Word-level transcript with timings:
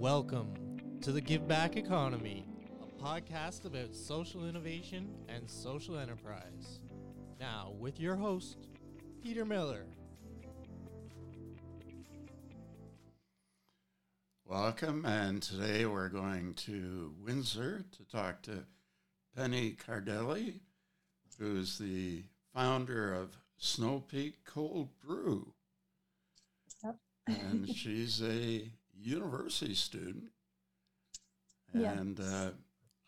Welcome 0.00 0.54
to 1.02 1.12
the 1.12 1.20
Give 1.20 1.46
Back 1.46 1.76
Economy, 1.76 2.46
a 2.82 3.04
podcast 3.04 3.66
about 3.66 3.94
social 3.94 4.48
innovation 4.48 5.10
and 5.28 5.48
social 5.48 5.98
enterprise. 5.98 6.80
Now, 7.38 7.74
with 7.78 8.00
your 8.00 8.16
host, 8.16 8.68
Peter 9.22 9.44
Miller. 9.44 9.84
Welcome, 14.46 15.04
and 15.04 15.42
today 15.42 15.84
we're 15.84 16.08
going 16.08 16.54
to 16.54 17.12
Windsor 17.22 17.84
to 17.92 18.04
talk 18.04 18.40
to 18.44 18.64
Penny 19.36 19.76
Cardelli, 19.86 20.60
who's 21.38 21.76
the 21.76 22.22
founder 22.54 23.12
of 23.12 23.36
Snow 23.58 24.00
Peak 24.00 24.46
Cold 24.46 24.98
Brew. 25.06 25.52
Yep. 26.82 26.96
and 27.28 27.68
she's 27.68 28.22
a 28.22 28.72
university 29.00 29.74
student 29.74 30.30
and 31.72 32.18
Yes. 32.18 32.28
uh, 32.28 32.50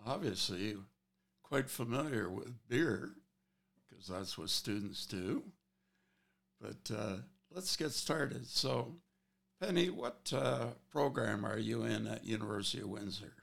obviously 0.06 0.77
quite 1.42 1.68
familiar 1.68 2.30
with 2.30 2.66
beer 2.68 3.10
because 3.88 4.06
that's 4.09 4.38
what 4.38 4.51
students 4.51 5.06
do. 5.06 5.42
But 6.60 6.91
uh, 6.96 7.16
let's 7.51 7.77
get 7.77 7.92
started. 7.92 8.46
So, 8.46 8.96
Penny, 9.60 9.91
what 9.91 10.32
uh, 10.34 10.68
program 10.91 11.45
are 11.45 11.59
you 11.59 11.82
in 11.84 12.06
at 12.06 12.24
University 12.24 12.82
of 12.82 12.88
Windsor? 12.88 13.34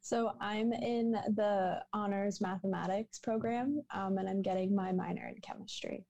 So 0.00 0.32
I'm 0.40 0.72
in 0.72 1.12
the 1.12 1.82
honors 1.94 2.40
mathematics 2.40 3.18
program, 3.18 3.82
um, 3.90 4.18
and 4.18 4.28
I'm 4.28 4.42
getting 4.42 4.74
my 4.74 4.92
minor 4.92 5.26
in 5.26 5.40
chemistry. 5.40 6.04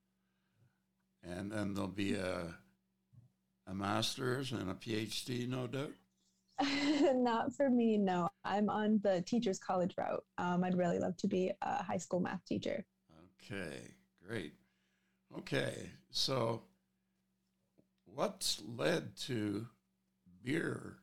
And 1.23 1.51
then 1.51 1.73
there'll 1.73 1.87
be 1.89 2.15
a 2.15 2.53
a 3.67 3.73
master's 3.73 4.51
and 4.51 4.69
a 4.69 4.73
PhD, 4.73 5.47
no 5.47 5.67
doubt. 5.67 5.93
Not 7.15 7.53
for 7.53 7.69
me, 7.69 7.97
no. 7.97 8.29
I'm 8.43 8.69
on 8.69 8.99
the 9.03 9.21
teachers 9.21 9.59
college 9.59 9.93
route. 9.97 10.23
Um, 10.37 10.63
I'd 10.63 10.77
really 10.77 10.99
love 10.99 11.17
to 11.17 11.27
be 11.27 11.51
a 11.61 11.83
high 11.83 11.97
school 11.97 12.19
math 12.19 12.45
teacher. 12.45 12.85
Okay, 13.43 13.93
great. 14.25 14.53
Okay, 15.37 15.89
so 16.11 16.61
what 18.05 18.57
led 18.77 19.15
to 19.17 19.67
beer 20.43 20.97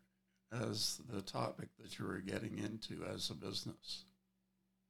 as 0.53 1.01
the 1.13 1.21
topic 1.21 1.69
that 1.79 1.99
you 1.99 2.07
were 2.07 2.21
getting 2.21 2.59
into 2.59 3.05
as 3.13 3.31
a 3.31 3.35
business? 3.35 4.05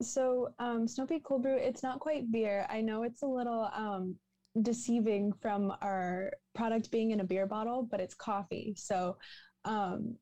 So 0.00 0.52
um, 0.58 0.86
Snow 0.86 1.06
Peak 1.06 1.24
Cold 1.24 1.42
Brew, 1.42 1.56
it's 1.56 1.82
not 1.82 2.00
quite 2.00 2.30
beer. 2.30 2.66
I 2.68 2.80
know 2.80 3.02
it's 3.02 3.22
a 3.22 3.26
little 3.26 3.70
um, 3.74 4.16
deceiving 4.60 5.32
from 5.40 5.72
our 5.80 6.32
product 6.54 6.90
being 6.90 7.10
in 7.10 7.20
a 7.20 7.24
beer 7.24 7.46
bottle, 7.46 7.86
but 7.90 8.00
it's 8.00 8.14
coffee. 8.14 8.74
So, 8.76 9.16
um, 9.64 10.16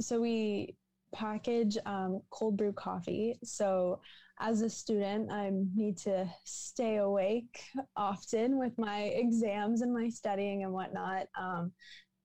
so 0.00 0.20
we 0.20 0.76
package 1.14 1.76
um, 1.84 2.20
cold 2.30 2.56
brew 2.56 2.72
coffee. 2.72 3.38
So, 3.42 4.00
as 4.40 4.62
a 4.62 4.70
student, 4.70 5.30
I 5.30 5.50
need 5.74 5.98
to 5.98 6.28
stay 6.44 6.96
awake 6.96 7.62
often 7.96 8.58
with 8.58 8.76
my 8.78 9.02
exams 9.14 9.82
and 9.82 9.92
my 9.92 10.08
studying 10.08 10.64
and 10.64 10.72
whatnot. 10.72 11.26
Um, 11.38 11.72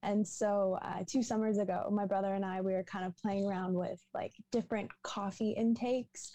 and 0.03 0.26
so, 0.28 0.78
uh, 0.81 1.03
two 1.08 1.23
summers 1.23 1.58
ago, 1.58 1.90
my 1.92 2.06
brother 2.06 2.34
and 2.34 2.45
I 2.45 2.62
we 2.62 2.73
were 2.73 2.84
kind 2.84 3.06
of 3.06 3.17
playing 3.17 3.45
around 3.45 3.73
with 3.73 4.00
like 4.14 4.34
different 4.52 4.90
coffee 5.03 5.52
intakes 5.52 6.31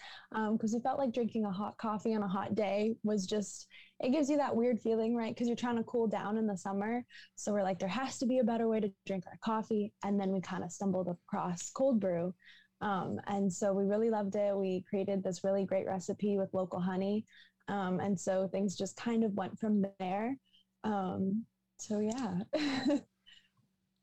because 0.51 0.73
we 0.73 0.81
felt 0.81 0.99
like 0.99 1.13
drinking 1.13 1.45
a 1.45 1.51
hot 1.51 1.77
coffee 1.77 2.13
on 2.13 2.23
a 2.23 2.27
hot 2.27 2.55
day 2.55 2.95
was 3.03 3.25
just 3.25 3.67
it 3.99 4.11
gives 4.11 4.29
you 4.29 4.37
that 4.37 4.55
weird 4.55 4.79
feeling 4.81 5.15
right? 5.15 5.33
Because 5.33 5.47
you're 5.47 5.55
trying 5.55 5.77
to 5.77 5.83
cool 5.83 6.07
down 6.07 6.37
in 6.37 6.45
the 6.45 6.57
summer. 6.57 7.05
So 7.35 7.53
we're 7.53 7.63
like 7.63 7.79
there 7.79 7.87
has 7.87 8.17
to 8.19 8.25
be 8.25 8.39
a 8.39 8.43
better 8.43 8.67
way 8.67 8.79
to 8.81 8.91
drink 9.05 9.23
our 9.27 9.37
coffee. 9.43 9.93
And 10.03 10.19
then 10.19 10.31
we 10.31 10.41
kind 10.41 10.63
of 10.63 10.71
stumbled 10.71 11.07
across 11.07 11.69
cold 11.69 11.99
brew 11.99 12.33
um, 12.81 13.19
and 13.27 13.51
so 13.51 13.73
we 13.73 13.85
really 13.85 14.09
loved 14.09 14.35
it. 14.35 14.55
We 14.57 14.83
created 14.89 15.23
this 15.23 15.43
really 15.43 15.65
great 15.65 15.85
recipe 15.87 16.37
with 16.37 16.53
local 16.53 16.81
honey 16.81 17.25
um, 17.69 17.99
and 18.01 18.19
so 18.19 18.47
things 18.47 18.75
just 18.75 18.97
kind 18.97 19.23
of 19.23 19.33
went 19.33 19.57
from 19.57 19.85
there. 19.99 20.35
Um, 20.83 21.45
so 21.77 21.99
yeah 21.99 22.39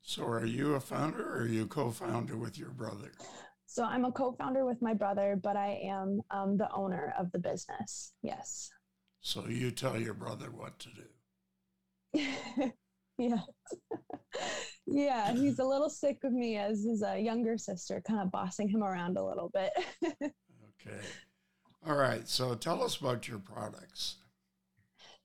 So, 0.03 0.25
are 0.27 0.44
you 0.47 0.75
a 0.75 0.81
founder 0.81 1.22
or 1.22 1.43
are 1.43 1.47
you 1.47 1.66
co 1.66 1.91
founder 1.91 2.37
with 2.37 2.59
your 2.59 2.71
brother? 2.71 3.12
so 3.72 3.84
i'm 3.84 4.05
a 4.05 4.11
co-founder 4.11 4.65
with 4.65 4.83
my 4.83 4.93
brother 4.93 5.38
but 5.41 5.55
i 5.56 5.78
am 5.84 6.21
um, 6.33 6.56
the 6.56 6.69
owner 6.72 7.15
of 7.16 7.31
the 7.31 7.38
business 7.38 8.12
yes 8.21 8.69
So, 9.21 9.47
you 9.47 9.71
tell 9.71 9.97
your 10.00 10.15
brother 10.15 10.50
what 10.50 10.78
to 10.81 10.89
do. 11.00 12.72
yeah. 13.19 13.43
yeah, 14.87 15.33
he's 15.33 15.59
a 15.59 15.65
little 15.65 15.91
sick 15.91 16.19
of 16.25 16.33
me 16.33 16.56
as 16.56 16.83
his 16.83 17.03
uh, 17.03 17.12
younger 17.15 17.59
sister, 17.59 18.03
kind 18.06 18.21
of 18.21 18.33
bossing 18.33 18.69
him 18.69 18.83
around 18.83 19.16
a 19.19 19.25
little 19.25 19.50
bit. 19.53 19.71
Okay. 20.83 21.05
All 21.87 21.94
right. 21.97 22.27
So, 22.27 22.55
tell 22.55 22.83
us 22.83 22.97
about 22.97 23.28
your 23.28 23.39
products. 23.39 24.16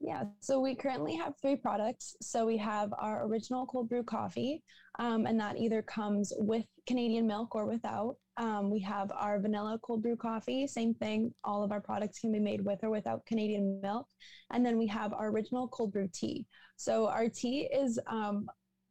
Yeah, 0.05 0.23
so 0.39 0.59
we 0.59 0.75
currently 0.75 1.15
have 1.15 1.33
three 1.41 1.55
products. 1.55 2.15
So 2.21 2.45
we 2.45 2.57
have 2.57 2.93
our 2.99 3.25
original 3.25 3.65
cold 3.65 3.89
brew 3.89 4.03
coffee, 4.03 4.61
um, 4.99 5.25
and 5.25 5.39
that 5.39 5.57
either 5.57 5.81
comes 5.81 6.31
with 6.37 6.65
Canadian 6.85 7.25
milk 7.25 7.55
or 7.55 7.65
without. 7.65 8.17
Um, 8.37 8.69
we 8.69 8.79
have 8.81 9.11
our 9.11 9.39
vanilla 9.39 9.79
cold 9.81 10.03
brew 10.03 10.15
coffee, 10.15 10.67
same 10.67 10.93
thing. 10.93 11.33
All 11.43 11.63
of 11.63 11.71
our 11.71 11.81
products 11.81 12.19
can 12.19 12.31
be 12.31 12.39
made 12.39 12.63
with 12.63 12.83
or 12.83 12.91
without 12.91 13.25
Canadian 13.25 13.81
milk. 13.81 14.07
And 14.51 14.63
then 14.63 14.77
we 14.77 14.85
have 14.87 15.11
our 15.11 15.29
original 15.29 15.67
cold 15.69 15.91
brew 15.91 16.07
tea. 16.13 16.45
So 16.75 17.07
our 17.07 17.27
tea 17.27 17.61
is 17.73 17.99
um, 18.05 18.45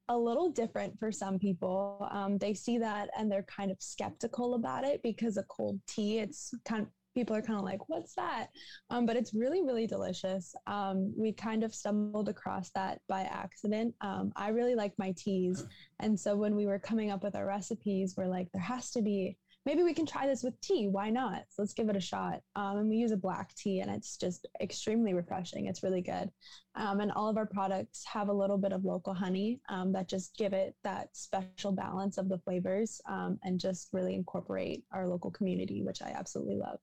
a 0.09 0.19
little 0.19 0.51
different 0.51 0.99
for 0.99 1.13
some 1.13 1.39
people. 1.39 2.09
Um, 2.11 2.39
they 2.39 2.55
see 2.55 2.79
that 2.79 3.11
and 3.17 3.31
they're 3.31 3.45
kind 3.45 3.71
of 3.71 3.77
skeptical 3.81 4.55
about 4.55 4.85
it 4.85 5.01
because 5.03 5.37
a 5.37 5.45
cold 5.45 5.79
tea, 5.87 6.19
it's 6.19 6.53
kind 6.65 6.83
of 6.83 6.89
people 7.15 7.35
are 7.35 7.43
kind 7.43 7.59
of 7.59 7.65
like, 7.65 7.89
what's 7.89 8.15
that? 8.15 8.49
Um, 8.91 9.07
but 9.07 9.17
it's 9.17 9.35
really, 9.35 9.63
really 9.63 9.87
delicious. 9.87 10.55
Um, 10.67 11.15
we 11.17 11.33
kind 11.33 11.63
of 11.63 11.75
stumbled 11.75 12.29
across 12.29 12.71
that 12.71 13.01
by 13.09 13.23
accident. 13.23 13.95
Um, 14.01 14.33
I 14.37 14.49
really 14.49 14.75
like 14.75 14.93
my 14.99 15.15
teas. 15.17 15.65
And 16.01 16.19
so 16.19 16.37
when 16.37 16.57
we 16.57 16.67
were 16.67 16.79
coming 16.79 17.11
up 17.11 17.23
with 17.23 17.37
our 17.37 17.47
recipes, 17.47 18.15
we're 18.17 18.27
like, 18.27 18.49
there 18.53 18.61
has 18.61 18.91
to 18.91 19.03
be, 19.03 19.37
maybe 19.65 19.83
we 19.83 19.95
can 19.95 20.05
try 20.05 20.27
this 20.27 20.43
with 20.43 20.61
tea. 20.61 20.89
Why 20.89 21.09
not? 21.09 21.45
So 21.49 21.63
let's 21.63 21.73
give 21.73 21.89
it 21.89 21.97
a 21.97 22.01
shot. 22.01 22.41
Um, 22.57 22.79
and 22.79 22.89
we 22.89 22.97
use 22.97 23.13
a 23.13 23.17
black 23.17 23.55
tea, 23.55 23.81
and 23.81 23.91
it's 23.91 24.17
just 24.17 24.47
extremely 24.61 25.15
refreshing. 25.15 25.67
It's 25.67 25.83
really 25.83 26.03
good. 26.03 26.31
Um, 26.75 27.01
and 27.01 27.13
all 27.13 27.29
of 27.29 27.37
our 27.37 27.47
products 27.47 28.05
have 28.05 28.29
a 28.29 28.33
little 28.33 28.59
bit 28.59 28.73
of 28.73 28.85
local 28.85 29.15
honey 29.15 29.61
um, 29.69 29.93
that 29.93 30.09
just 30.09 30.37
give 30.37 30.53
it 30.53 30.75
that 30.83 31.09
special 31.13 31.73
balance 31.73 32.19
of 32.19 32.29
the 32.29 32.39
flavors 32.39 33.01
and 33.07 33.61
just 33.61 33.89
really 33.93 34.15
incorporate 34.17 34.83
our 34.93 35.07
local 35.07 35.31
community, 35.31 35.83
which 35.83 36.03
I 36.03 36.11
absolutely 36.11 36.57
love. 36.57 36.81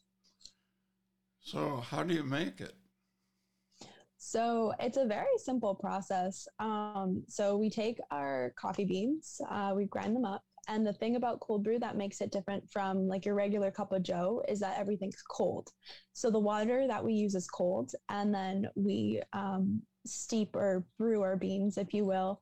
So, 1.44 1.78
how 1.78 2.03
do 2.03 2.13
you 2.13 2.24
make 2.24 2.62
it? 2.62 2.75
So 4.24 4.72
it's 4.79 4.97
a 4.97 5.06
very 5.06 5.35
simple 5.38 5.74
process. 5.74 6.47
Um, 6.59 7.24
so 7.28 7.57
we 7.57 7.72
take 7.72 8.00
our 8.12 8.53
coffee 8.56 8.85
beans, 8.85 9.41
uh, 9.50 9.74
we 9.75 9.85
grind 9.85 10.16
them 10.16 10.25
up. 10.25 10.44
And 10.68 10.85
the 10.85 10.94
thing 10.94 11.16
about 11.16 11.40
cold 11.40 11.63
brew 11.63 11.79
that 11.79 11.97
makes 11.97 12.22
it 12.22 12.31
different 12.31 12.69
from 12.69 13.07
like 13.07 13.25
your 13.25 13.34
regular 13.34 13.72
cup 13.72 13.91
of 13.91 14.03
joe 14.03 14.44
is 14.47 14.59
that 14.59 14.78
everything's 14.78 15.24
cold. 15.28 15.69
So 16.13 16.29
the 16.29 16.40
water 16.40 16.85
that 16.88 17.03
we 17.03 17.13
use 17.13 17.34
is 17.34 17.47
cold, 17.47 17.94
and 18.09 18.34
then 18.34 18.68
we 18.75 19.23
um, 19.34 19.81
steep 20.06 20.56
or 20.56 20.85
brew 21.00 21.23
our 21.23 21.35
beans, 21.35 21.79
if 21.79 21.91
you 21.91 22.06
will, 22.06 22.41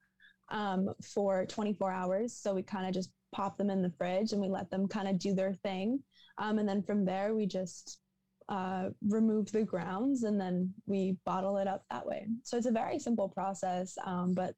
um, 0.49 0.93
for 1.01 1.45
24 1.45 1.91
hours. 1.93 2.35
So 2.35 2.53
we 2.53 2.61
kind 2.61 2.87
of 2.87 2.93
just 2.93 3.09
pop 3.31 3.57
them 3.57 3.69
in 3.69 3.81
the 3.81 3.93
fridge 3.97 4.33
and 4.33 4.41
we 4.41 4.49
let 4.49 4.69
them 4.69 4.85
kind 4.85 5.07
of 5.07 5.17
do 5.17 5.33
their 5.33 5.53
thing. 5.53 6.03
Um, 6.39 6.59
and 6.59 6.67
then 6.67 6.83
from 6.83 7.05
there, 7.05 7.35
we 7.35 7.45
just 7.45 7.99
uh, 8.49 8.89
remove 9.07 9.51
the 9.51 9.63
grounds 9.63 10.23
and 10.23 10.41
then 10.41 10.73
we 10.87 11.15
bottle 11.25 11.57
it 11.57 11.67
up 11.67 11.83
that 11.91 12.05
way. 12.05 12.27
So 12.43 12.57
it's 12.57 12.65
a 12.65 12.71
very 12.71 12.99
simple 12.99 13.29
process, 13.29 13.95
um, 14.05 14.33
but 14.33 14.55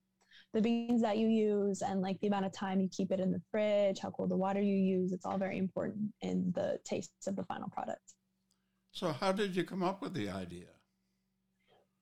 the 0.54 0.62
beans 0.62 1.02
that 1.02 1.18
you 1.18 1.28
use 1.28 1.82
and 1.82 2.02
like 2.02 2.20
the 2.22 2.28
amount 2.28 2.46
of 2.46 2.54
time 2.54 2.80
you 2.80 2.90
keep 2.90 3.12
it 3.12 3.20
in 3.20 3.32
the 3.32 3.42
fridge, 3.52 4.00
how 4.00 4.10
cold 4.10 4.32
the 4.32 4.38
water 4.38 4.62
you 4.62 4.76
use, 4.76 5.12
it's 5.12 5.26
all 5.26 5.38
very 5.38 5.58
important 5.58 6.12
in 6.22 6.52
the 6.56 6.80
taste 6.86 7.12
of 7.28 7.36
the 7.36 7.44
final 7.44 7.70
product. 7.70 8.14
So, 8.92 9.12
how 9.14 9.32
did 9.32 9.56
you 9.56 9.64
come 9.64 9.84
up 9.84 10.02
with 10.02 10.14
the 10.14 10.30
idea? 10.30 10.68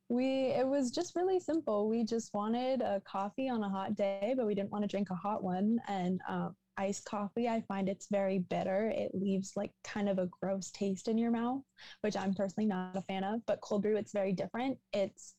We 0.10 0.48
it 0.48 0.66
was 0.66 0.90
just 0.90 1.16
really 1.16 1.40
simple. 1.40 1.88
We 1.88 2.04
just 2.04 2.34
wanted 2.34 2.82
a 2.82 3.00
coffee 3.02 3.48
on 3.48 3.62
a 3.62 3.70
hot 3.70 3.96
day, 3.96 4.34
but 4.36 4.48
we 4.48 4.56
didn't 4.56 4.72
want 4.72 4.84
to 4.84 4.88
drink 4.88 5.10
a 5.12 5.16
hot 5.16 5.44
one. 5.44 5.78
And 5.88 6.20
um, 6.28 6.56
iced 6.80 7.06
coffee, 7.06 7.48
I 7.48 7.62
find 7.68 7.88
it's 7.88 8.08
very 8.10 8.40
bitter. 8.40 8.92
It 8.96 9.12
leaves 9.14 9.54
like 9.56 9.72
kind 9.84 10.10
of 10.10 10.18
a 10.18 10.30
gross 10.42 10.72
taste 10.72 11.08
in 11.08 11.18
your 11.18 11.32
mouth, 11.32 11.62
which 12.02 12.18
I'm 12.18 12.34
personally 12.34 12.68
not 12.68 12.96
a 12.96 13.02
fan 13.02 13.24
of. 13.24 13.42
But 13.46 13.62
cold 13.62 13.84
brew, 13.84 13.98
it's 13.98 14.14
very 14.14 14.32
different. 14.32 14.78
It's 14.94 15.36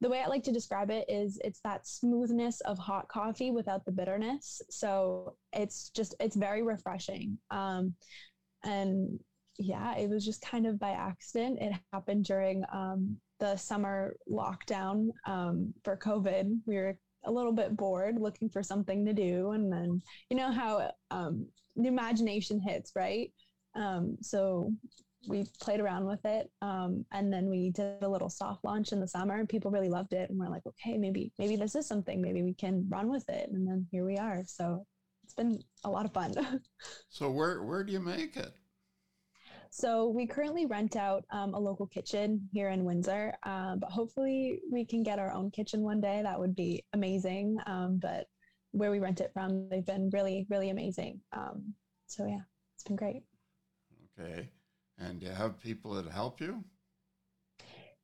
the 0.00 0.08
way 0.08 0.22
I 0.22 0.26
like 0.26 0.44
to 0.44 0.52
describe 0.52 0.90
it 0.90 1.06
is 1.08 1.40
it's 1.44 1.60
that 1.64 1.86
smoothness 1.86 2.60
of 2.62 2.78
hot 2.78 3.08
coffee 3.08 3.50
without 3.50 3.84
the 3.84 3.92
bitterness. 3.92 4.62
So 4.70 5.36
it's 5.52 5.90
just 5.90 6.14
it's 6.20 6.36
very 6.36 6.62
refreshing. 6.62 7.38
Um, 7.50 7.94
and 8.64 9.18
yeah, 9.58 9.96
it 9.96 10.08
was 10.08 10.24
just 10.24 10.42
kind 10.42 10.66
of 10.66 10.78
by 10.78 10.90
accident. 10.90 11.58
It 11.60 11.74
happened 11.92 12.24
during 12.24 12.64
um, 12.72 13.16
the 13.40 13.56
summer 13.56 14.16
lockdown 14.30 15.08
um, 15.26 15.74
for 15.84 15.96
COVID. 15.96 16.58
We 16.66 16.76
were 16.76 16.98
a 17.26 17.32
little 17.32 17.52
bit 17.52 17.76
bored, 17.76 18.20
looking 18.20 18.48
for 18.48 18.62
something 18.62 19.04
to 19.04 19.12
do. 19.12 19.50
And 19.50 19.72
then, 19.72 20.02
you 20.30 20.36
know, 20.36 20.50
how 20.50 20.90
um, 21.10 21.46
the 21.76 21.88
imagination 21.88 22.60
hits, 22.60 22.92
right? 22.94 23.32
Um, 23.74 24.16
so 24.20 24.72
we 25.26 25.46
played 25.60 25.80
around 25.80 26.06
with 26.06 26.24
it. 26.24 26.50
Um, 26.62 27.04
and 27.12 27.32
then 27.32 27.48
we 27.48 27.70
did 27.70 28.02
a 28.02 28.08
little 28.08 28.28
soft 28.28 28.64
launch 28.64 28.92
in 28.92 29.00
the 29.00 29.08
summer 29.08 29.36
and 29.36 29.48
people 29.48 29.70
really 29.70 29.88
loved 29.88 30.12
it. 30.12 30.30
And 30.30 30.38
we're 30.38 30.48
like, 30.48 30.66
okay, 30.66 30.98
maybe, 30.98 31.32
maybe 31.38 31.56
this 31.56 31.74
is 31.74 31.86
something, 31.86 32.20
maybe 32.20 32.42
we 32.42 32.54
can 32.54 32.86
run 32.88 33.10
with 33.10 33.28
it. 33.28 33.48
And 33.52 33.66
then 33.66 33.86
here 33.90 34.04
we 34.04 34.16
are. 34.16 34.42
So 34.46 34.86
it's 35.22 35.34
been 35.34 35.62
a 35.84 35.90
lot 35.90 36.04
of 36.04 36.12
fun. 36.12 36.34
so 37.08 37.30
where, 37.30 37.62
where 37.62 37.84
do 37.84 37.92
you 37.92 38.00
make 38.00 38.36
it? 38.36 38.52
So 39.76 40.06
we 40.06 40.24
currently 40.24 40.66
rent 40.66 40.94
out 40.94 41.24
um, 41.32 41.52
a 41.52 41.58
local 41.58 41.88
kitchen 41.88 42.48
here 42.52 42.68
in 42.68 42.84
Windsor, 42.84 43.34
um, 43.42 43.80
but 43.80 43.90
hopefully 43.90 44.60
we 44.70 44.84
can 44.84 45.02
get 45.02 45.18
our 45.18 45.32
own 45.32 45.50
kitchen 45.50 45.82
one 45.82 46.00
day. 46.00 46.20
That 46.22 46.38
would 46.38 46.54
be 46.54 46.84
amazing. 46.92 47.56
Um, 47.66 47.98
but 48.00 48.28
where 48.70 48.92
we 48.92 49.00
rent 49.00 49.20
it 49.20 49.32
from, 49.34 49.68
they've 49.68 49.84
been 49.84 50.10
really, 50.12 50.46
really 50.48 50.70
amazing. 50.70 51.20
Um, 51.32 51.74
so 52.06 52.24
yeah, 52.24 52.42
it's 52.76 52.84
been 52.84 52.94
great. 52.94 53.24
Okay. 54.16 54.48
And 54.98 55.18
do 55.18 55.26
you 55.26 55.32
have 55.32 55.60
people 55.60 55.94
that 55.94 56.06
help 56.06 56.40
you? 56.40 56.62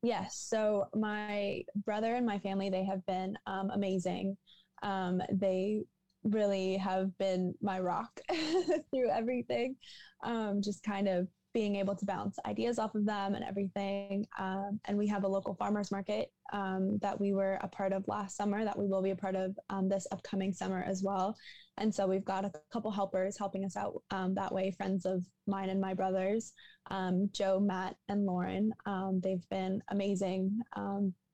Yes. 0.03 0.45
So 0.49 0.87
my 0.93 1.63
brother 1.85 2.17
and 2.17 2.27
my 2.27 2.41
family, 2.41 2.69
they 2.69 2.85
have 2.85 3.07
been 3.07 3.39
um, 3.47 3.71
amazing. 3.71 4.37
Um, 4.83 5.23
they 5.33 5.83
really 6.25 6.79
have 6.79 7.17
been 7.19 7.55
my 7.63 7.79
rock 7.79 8.21
through 8.93 9.11
everything. 9.11 9.77
just 10.61 10.83
kind 10.83 11.07
of 11.07 11.29
being 11.53 11.77
able 11.77 11.95
to 11.97 12.05
bounce 12.05 12.39
ideas 12.47 12.79
off 12.79 12.95
of 12.95 13.05
them 13.05 13.35
and 13.35 13.45
everything. 13.45 14.27
Um, 14.39 14.81
and 14.85 14.97
we 14.97 15.07
have 15.09 15.25
a 15.25 15.29
local 15.29 15.55
farmers 15.55 15.91
market 15.91 16.33
um, 16.53 16.99
that 17.03 17.21
we 17.21 17.33
were 17.33 17.59
a 17.63 17.69
part 17.69 17.93
of 17.93 18.07
last 18.07 18.37
summer 18.37 18.65
that 18.65 18.79
we 18.79 18.87
will 18.87 19.03
be 19.03 19.11
a 19.11 19.17
part 19.17 19.35
of 19.35 19.59
um, 19.69 19.89
this 19.89 20.07
upcoming 20.13 20.53
summer 20.53 20.85
as 20.87 21.03
well. 21.03 21.37
And 21.79 21.95
so 21.95 22.07
we've 22.07 22.25
got 22.25 22.45
a 22.45 22.53
couple 22.73 22.91
helpers 22.91 23.39
helping 23.39 23.65
us 23.65 23.77
out 23.77 24.03
um, 24.11 24.35
that 24.35 24.53
way, 24.53 24.71
friends 24.71 25.07
of 25.07 25.25
mine 25.47 25.71
and 25.71 25.81
my 25.81 25.95
brothers, 25.95 26.53
um, 26.91 27.29
Joe, 27.33 27.59
Matt, 27.59 27.97
and 28.09 28.27
Lauren. 28.27 28.73
Um, 28.87 29.21
they've 29.23 29.49
been 29.51 29.83
amazing. 29.89 30.61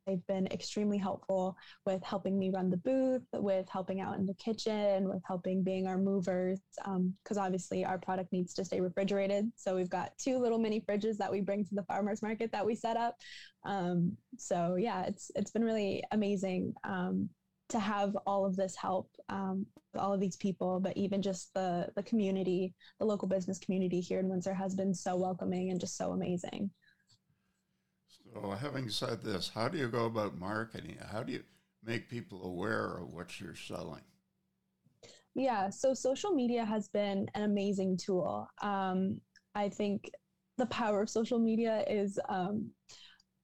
They've 0.07 0.27
been 0.29 0.47
extremely 0.49 0.99
helpful 0.99 1.57
with 1.85 2.03
helping 2.05 2.39
me 2.39 2.51
run 2.51 2.71
the 2.71 2.77
booth, 2.77 3.25
with 3.33 3.69
helping 3.69 4.01
out 4.01 4.17
in 4.19 4.25
the 4.25 4.35
kitchen, 4.35 5.09
with 5.09 5.23
helping 5.27 5.65
being 5.65 5.89
our 5.89 5.99
movers, 5.99 6.61
because 6.77 7.37
um, 7.37 7.45
obviously 7.45 7.85
our 7.85 7.99
product 7.99 8.33
needs 8.33 8.55
to 8.55 8.65
stay 8.65 8.81
refrigerated. 8.81 9.51
So 9.57 9.75
we've 9.75 9.91
got 9.91 10.17
two 10.17 10.39
little 10.39 10.59
mini 10.59 10.81
fridges 10.81 11.17
that 11.17 11.33
we 11.33 11.41
bring 11.41 11.65
to 11.65 11.75
the 11.75 11.83
farmers 11.85 12.23
market 12.23 12.53
that 12.53 12.65
we 12.65 12.77
set 12.77 12.97
up. 12.97 13.17
Um, 13.65 14.17
so 14.39 14.77
yeah, 14.77 15.07
it's 15.07 15.33
it's 15.35 15.51
been 15.51 15.65
really 15.65 16.05
amazing 16.13 16.73
um, 16.85 17.29
to 17.71 17.81
have 17.81 18.17
all 18.27 18.47
of 18.47 18.55
this 18.55 18.77
help, 18.77 19.11
um, 19.29 19.67
all 19.99 20.13
of 20.13 20.21
these 20.21 20.37
people, 20.37 20.79
but 20.79 20.97
even 20.97 21.21
just 21.21 21.53
the 21.53 21.89
the 21.97 22.03
community, 22.05 22.75
the 23.01 23.07
local 23.07 23.27
business 23.27 23.59
community 23.59 24.01
here 24.01 24.21
in 24.21 24.29
Windsor 24.29 24.55
has 24.55 24.77
been 24.77 24.95
so 24.95 25.17
welcoming 25.17 25.71
and 25.71 25.81
just 25.81 25.97
so 25.97 26.13
amazing. 26.13 26.71
So, 28.43 28.51
having 28.51 28.89
said 28.91 29.23
this, 29.23 29.51
how 29.55 29.69
do 29.69 29.79
you 29.79 29.89
go 29.89 30.05
about 30.05 30.39
marketing? 30.39 30.99
How 31.11 31.23
do 31.23 31.33
you 31.33 31.43
make 31.83 32.11
people 32.11 32.45
aware 32.45 32.99
of 32.99 33.13
what 33.13 33.41
you're 33.41 33.55
selling? 33.55 34.03
Yeah, 35.35 35.71
so 35.71 35.95
social 35.95 36.33
media 36.33 36.65
has 36.65 36.89
been 36.89 37.29
an 37.35 37.45
amazing 37.45 37.97
tool. 37.97 38.47
Um, 38.61 39.21
I 39.55 39.69
think 39.69 40.11
the 40.59 40.67
power 40.67 41.03
of 41.03 41.11
social 41.11 41.39
media 41.39 41.85
is 41.89 42.19
um, 42.29 42.71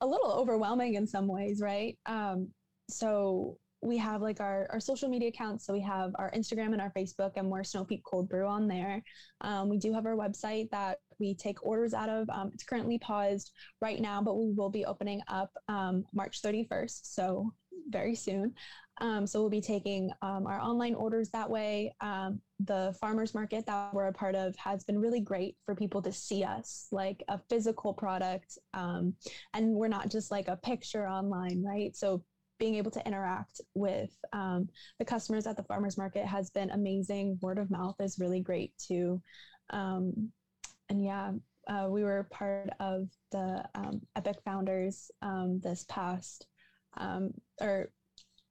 a 0.01 0.07
little 0.07 0.33
overwhelming 0.33 0.95
in 0.95 1.07
some 1.07 1.27
ways, 1.27 1.61
right? 1.63 1.97
Um, 2.07 2.49
so 2.91 3.57
we 3.83 3.99
have 3.99 4.21
like 4.23 4.41
our, 4.41 4.69
our 4.71 4.81
social 4.81 5.09
media 5.09 5.29
accounts. 5.29 5.67
So 5.67 5.73
we 5.73 5.81
have 5.81 6.13
our 6.17 6.31
Instagram 6.33 6.73
and 6.73 6.81
our 6.81 6.93
Facebook, 6.97 7.33
and 7.37 7.49
we're 7.51 7.65
Snow 7.65 7.85
Peak 7.85 8.03
Cold 8.05 8.29
Brew 8.29 8.47
on 8.47 8.69
there. 8.69 9.03
Um, 9.41 9.69
we 9.69 9.79
do 9.79 9.93
have 9.93 10.07
our 10.07 10.17
website 10.17 10.71
that 10.71 10.99
we 11.23 11.35
take 11.35 11.65
orders 11.65 11.95
out 11.95 12.09
of. 12.09 12.29
Um, 12.29 12.51
it's 12.53 12.65
currently 12.65 12.99
paused 12.99 13.53
right 13.81 14.01
now, 14.01 14.21
but 14.21 14.35
we 14.35 14.53
will 14.53 14.71
be 14.71 14.85
opening 14.85 15.21
up 15.29 15.51
um, 15.69 16.05
March 16.13 16.43
31st. 16.43 17.01
So 17.05 17.53
very 17.89 18.15
soon. 18.15 18.55
Um, 19.01 19.27
so 19.27 19.41
we'll 19.41 19.51
be 19.51 19.61
taking 19.61 20.11
um, 20.21 20.47
our 20.47 20.61
online 20.61 20.95
orders 20.95 21.31
that 21.31 21.49
way. 21.49 21.95
Um, 22.01 22.41
the 22.61 22.95
farmers 23.01 23.35
market 23.35 23.65
that 23.67 23.95
we're 23.95 24.09
a 24.09 24.13
part 24.13 24.35
of 24.35 24.55
has 24.57 24.85
been 24.85 24.99
really 24.99 25.21
great 25.21 25.57
for 25.65 25.75
people 25.75 26.03
to 26.03 26.13
see 26.13 26.45
us 26.45 26.89
like 26.91 27.23
a 27.29 27.39
physical 27.49 27.95
product. 27.95 28.59
and 28.75 29.15
we're 29.55 29.89
not 29.89 30.11
just 30.11 30.31
like 30.31 30.49
a 30.49 30.57
picture 30.57 31.09
online, 31.09 31.63
right? 31.65 31.97
So 31.97 32.23
being 32.63 32.77
able 32.77 32.93
to 32.93 33.05
interact 33.05 33.61
with 33.75 34.11
um, 34.33 34.69
the 35.01 35.05
customers 35.05 35.49
at 35.49 35.57
the 35.57 35.65
farmers 35.65 35.99
market 35.99 36.25
has 36.25 36.49
been 36.51 36.71
amazing. 36.71 37.37
Word 37.43 37.59
of 37.59 37.73
mouth 37.73 37.97
is 37.99 38.21
really 38.21 38.39
great 38.39 38.73
too. 38.79 39.21
Um, 39.71 40.31
and 40.93 41.03
yeah, 41.03 41.33
uh, 41.69 41.87
we 41.89 42.05
were 42.05 42.29
part 42.31 42.69
of 42.79 43.09
the 43.31 43.65
um, 43.75 44.03
Epic 44.15 44.37
Founders 44.45 45.11
um, 45.23 45.59
this 45.65 45.87
past, 45.89 46.47
um, 46.99 47.31
or 47.63 47.91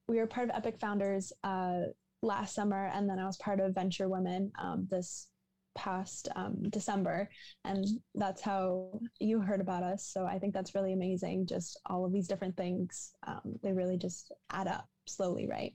we 0.08 0.16
were 0.18 0.26
part 0.26 0.50
of 0.50 0.56
Epic 0.56 0.80
Founders 0.80 1.32
uh, 1.44 1.82
last 2.20 2.56
summer, 2.56 2.90
and 2.92 3.08
then 3.08 3.20
I 3.20 3.26
was 3.26 3.36
part 3.36 3.60
of 3.60 3.76
Venture 3.76 4.08
Women 4.08 4.50
um, 4.60 4.88
this 4.90 5.28
past 5.76 6.28
um, 6.34 6.68
December. 6.70 7.28
And 7.64 7.86
that's 8.16 8.42
how 8.42 9.00
you 9.20 9.40
heard 9.40 9.60
about 9.60 9.84
us. 9.84 10.10
So 10.12 10.26
I 10.26 10.40
think 10.40 10.52
that's 10.52 10.74
really 10.74 10.92
amazing. 10.92 11.46
Just 11.46 11.78
all 11.86 12.04
of 12.04 12.12
these 12.12 12.26
different 12.26 12.56
things, 12.56 13.12
um, 13.24 13.54
they 13.62 13.72
really 13.72 13.96
just 13.96 14.32
add 14.50 14.66
up 14.66 14.88
slowly, 15.06 15.46
right? 15.48 15.74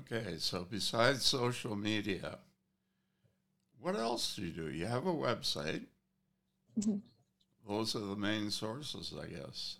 Okay. 0.00 0.34
So 0.36 0.66
besides 0.70 1.24
social 1.24 1.76
media, 1.76 2.38
what 3.80 3.96
else 3.96 4.36
do 4.36 4.42
you 4.42 4.50
do? 4.50 4.70
You 4.70 4.86
have 4.86 5.06
a 5.06 5.12
website. 5.12 5.82
Mm-hmm. 6.78 6.96
Those 7.68 7.94
are 7.96 8.00
the 8.00 8.16
main 8.16 8.50
sources, 8.50 9.14
I 9.20 9.26
guess. 9.26 9.76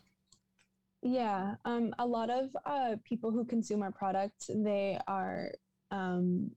Yeah, 1.03 1.55
um, 1.65 1.95
a 1.99 2.07
lot 2.07 2.31
of 2.31 2.51
uh, 2.67 2.97
people 3.05 3.31
who 3.31 3.45
consume 3.45 3.83
our 3.83 3.91
product, 3.91 4.45
they 4.49 4.99
are 5.07 5.53
um, 5.91 6.51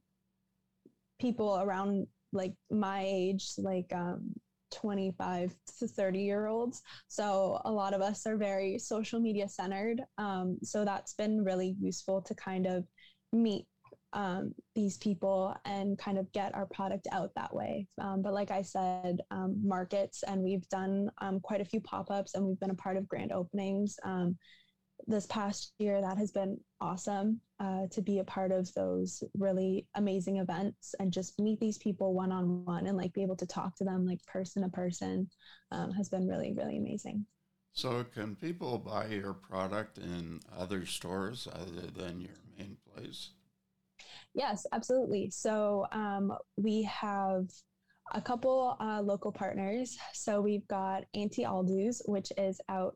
people 1.19 1.59
around 1.61 2.07
like 2.33 2.53
my 2.69 3.03
age, 3.05 3.53
like 3.57 3.91
um, 3.93 4.33
25 4.71 5.55
to 5.79 5.88
30 5.88 6.19
year 6.19 6.47
olds. 6.47 6.81
So 7.07 7.62
a 7.63 7.71
lot 7.71 7.93
of 7.93 8.01
us 8.01 8.25
are 8.25 8.35
very 8.35 8.77
social 8.79 9.19
media 9.19 9.47
centered. 9.47 10.01
Um, 10.17 10.57
so 10.62 10.83
that's 10.83 11.13
been 11.13 11.43
really 11.43 11.75
useful 11.79 12.21
to 12.23 12.35
kind 12.35 12.65
of 12.65 12.85
meet 13.31 13.65
um, 14.13 14.53
these 14.75 14.98
people 14.98 15.55
and 15.65 15.98
kind 15.98 16.17
of 16.17 16.32
get 16.32 16.53
our 16.55 16.67
product 16.67 17.08
out 17.12 17.32
that 17.36 17.53
way. 17.53 17.88
Um, 18.00 18.22
but 18.22 18.34
like 18.34 18.51
I 18.51 18.62
said, 18.62 19.22
um, 19.32 19.60
markets, 19.63 20.24
and 20.24 20.41
we've 20.41 20.67
done 20.70 21.10
um, 21.22 21.39
quite 21.39 21.62
a 21.62 21.65
few 21.65 21.82
pop 21.82 22.10
ups 22.10 22.36
and 22.36 22.46
we've 22.46 22.60
been 22.60 22.70
a 22.70 22.75
part 22.75 22.98
of 22.98 23.08
grand 23.08 23.32
openings. 23.32 23.98
Um, 24.03 24.38
this 25.08 25.25
past 25.25 25.74
year, 25.79 26.00
that 26.00 26.17
has 26.17 26.32
been 26.32 26.58
awesome 26.79 27.41
uh, 27.60 27.88
to 27.91 28.01
be 28.01 28.20
a 28.20 28.24
part 28.24 28.51
of 28.51 28.74
those 28.74 29.24
really 29.38 29.86
amazing 29.96 30.38
events 30.38 30.96
and 31.00 31.12
just 31.12 31.39
meet 31.39 31.60
these 31.60 31.77
people 31.77 32.13
one 32.13 32.32
on 32.32 32.63
one 32.63 32.88
and 32.88 32.98
like 32.98 33.12
be 33.13 33.24
able 33.24 33.36
to 33.36 33.48
talk 33.48 33.75
to 33.75 33.84
them 33.84 34.05
like 34.05 34.24
person 34.25 34.62
to 34.62 34.70
person 34.70 35.29
um, 35.72 35.91
has 35.91 36.08
been 36.08 36.27
really, 36.27 36.53
really 36.53 36.77
amazing. 36.77 37.25
So, 37.74 38.03
can 38.03 38.36
people 38.36 38.77
buy 38.77 39.08
your 39.08 39.34
product 39.34 39.98
in 39.98 40.41
other 40.55 40.86
stores 40.86 41.48
other 41.51 41.88
than 41.88 42.22
your 42.22 42.38
main 42.58 42.77
place? 42.93 43.32
Yes, 44.33 44.65
absolutely. 44.72 45.29
So, 45.29 45.86
um, 45.91 46.33
we 46.57 46.83
have 46.83 47.48
a 48.13 48.22
couple 48.22 48.75
uh, 48.79 49.01
local 49.01 49.31
partners. 49.31 49.98
So, 50.13 50.41
we've 50.41 50.67
got 50.67 51.03
Auntie 51.13 51.45
Aldo's, 51.45 52.01
which 52.05 52.31
is 52.38 52.60
out 52.69 52.95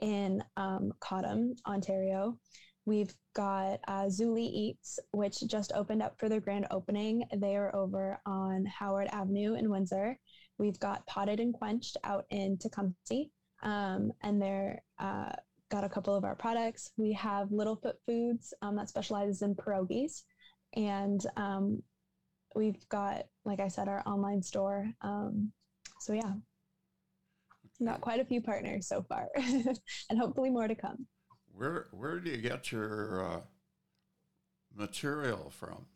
in 0.00 0.42
um, 0.56 0.92
Cottam, 1.00 1.56
Ontario. 1.66 2.38
We've 2.86 3.14
got 3.34 3.80
uh, 3.88 4.04
Zuli 4.04 4.50
Eats, 4.52 4.98
which 5.12 5.40
just 5.46 5.72
opened 5.74 6.02
up 6.02 6.18
for 6.18 6.28
their 6.28 6.40
grand 6.40 6.66
opening. 6.70 7.24
They 7.34 7.56
are 7.56 7.74
over 7.74 8.20
on 8.26 8.66
Howard 8.66 9.08
Avenue 9.10 9.54
in 9.54 9.70
Windsor. 9.70 10.18
We've 10.58 10.78
got 10.78 11.06
Potted 11.06 11.40
and 11.40 11.54
Quenched 11.54 11.96
out 12.04 12.26
in 12.30 12.58
Tecumseh, 12.58 13.30
um, 13.62 14.12
and 14.22 14.40
they're 14.40 14.82
uh, 14.98 15.32
got 15.70 15.84
a 15.84 15.88
couple 15.88 16.14
of 16.14 16.24
our 16.24 16.36
products. 16.36 16.90
We 16.96 17.12
have 17.14 17.48
Littlefoot 17.48 17.94
Foods 18.06 18.52
um, 18.60 18.76
that 18.76 18.90
specializes 18.90 19.42
in 19.42 19.54
pierogies, 19.54 20.22
and 20.74 21.24
um, 21.36 21.82
we've 22.54 22.88
got, 22.88 23.24
like 23.44 23.60
I 23.60 23.68
said, 23.68 23.88
our 23.88 24.02
online 24.06 24.42
store. 24.42 24.90
Um, 25.00 25.52
so 26.00 26.12
yeah, 26.12 26.32
got 27.84 28.00
quite 28.00 28.20
a 28.20 28.24
few 28.24 28.40
partners 28.40 28.86
so 28.86 29.02
far, 29.02 29.28
and 29.36 30.18
hopefully 30.18 30.50
more 30.50 30.68
to 30.68 30.74
come. 30.74 31.06
Where 31.52 31.86
where 31.92 32.18
do 32.20 32.30
you 32.30 32.38
get 32.38 32.72
your 32.72 33.24
uh, 33.24 33.40
material 34.74 35.50
from? 35.50 35.86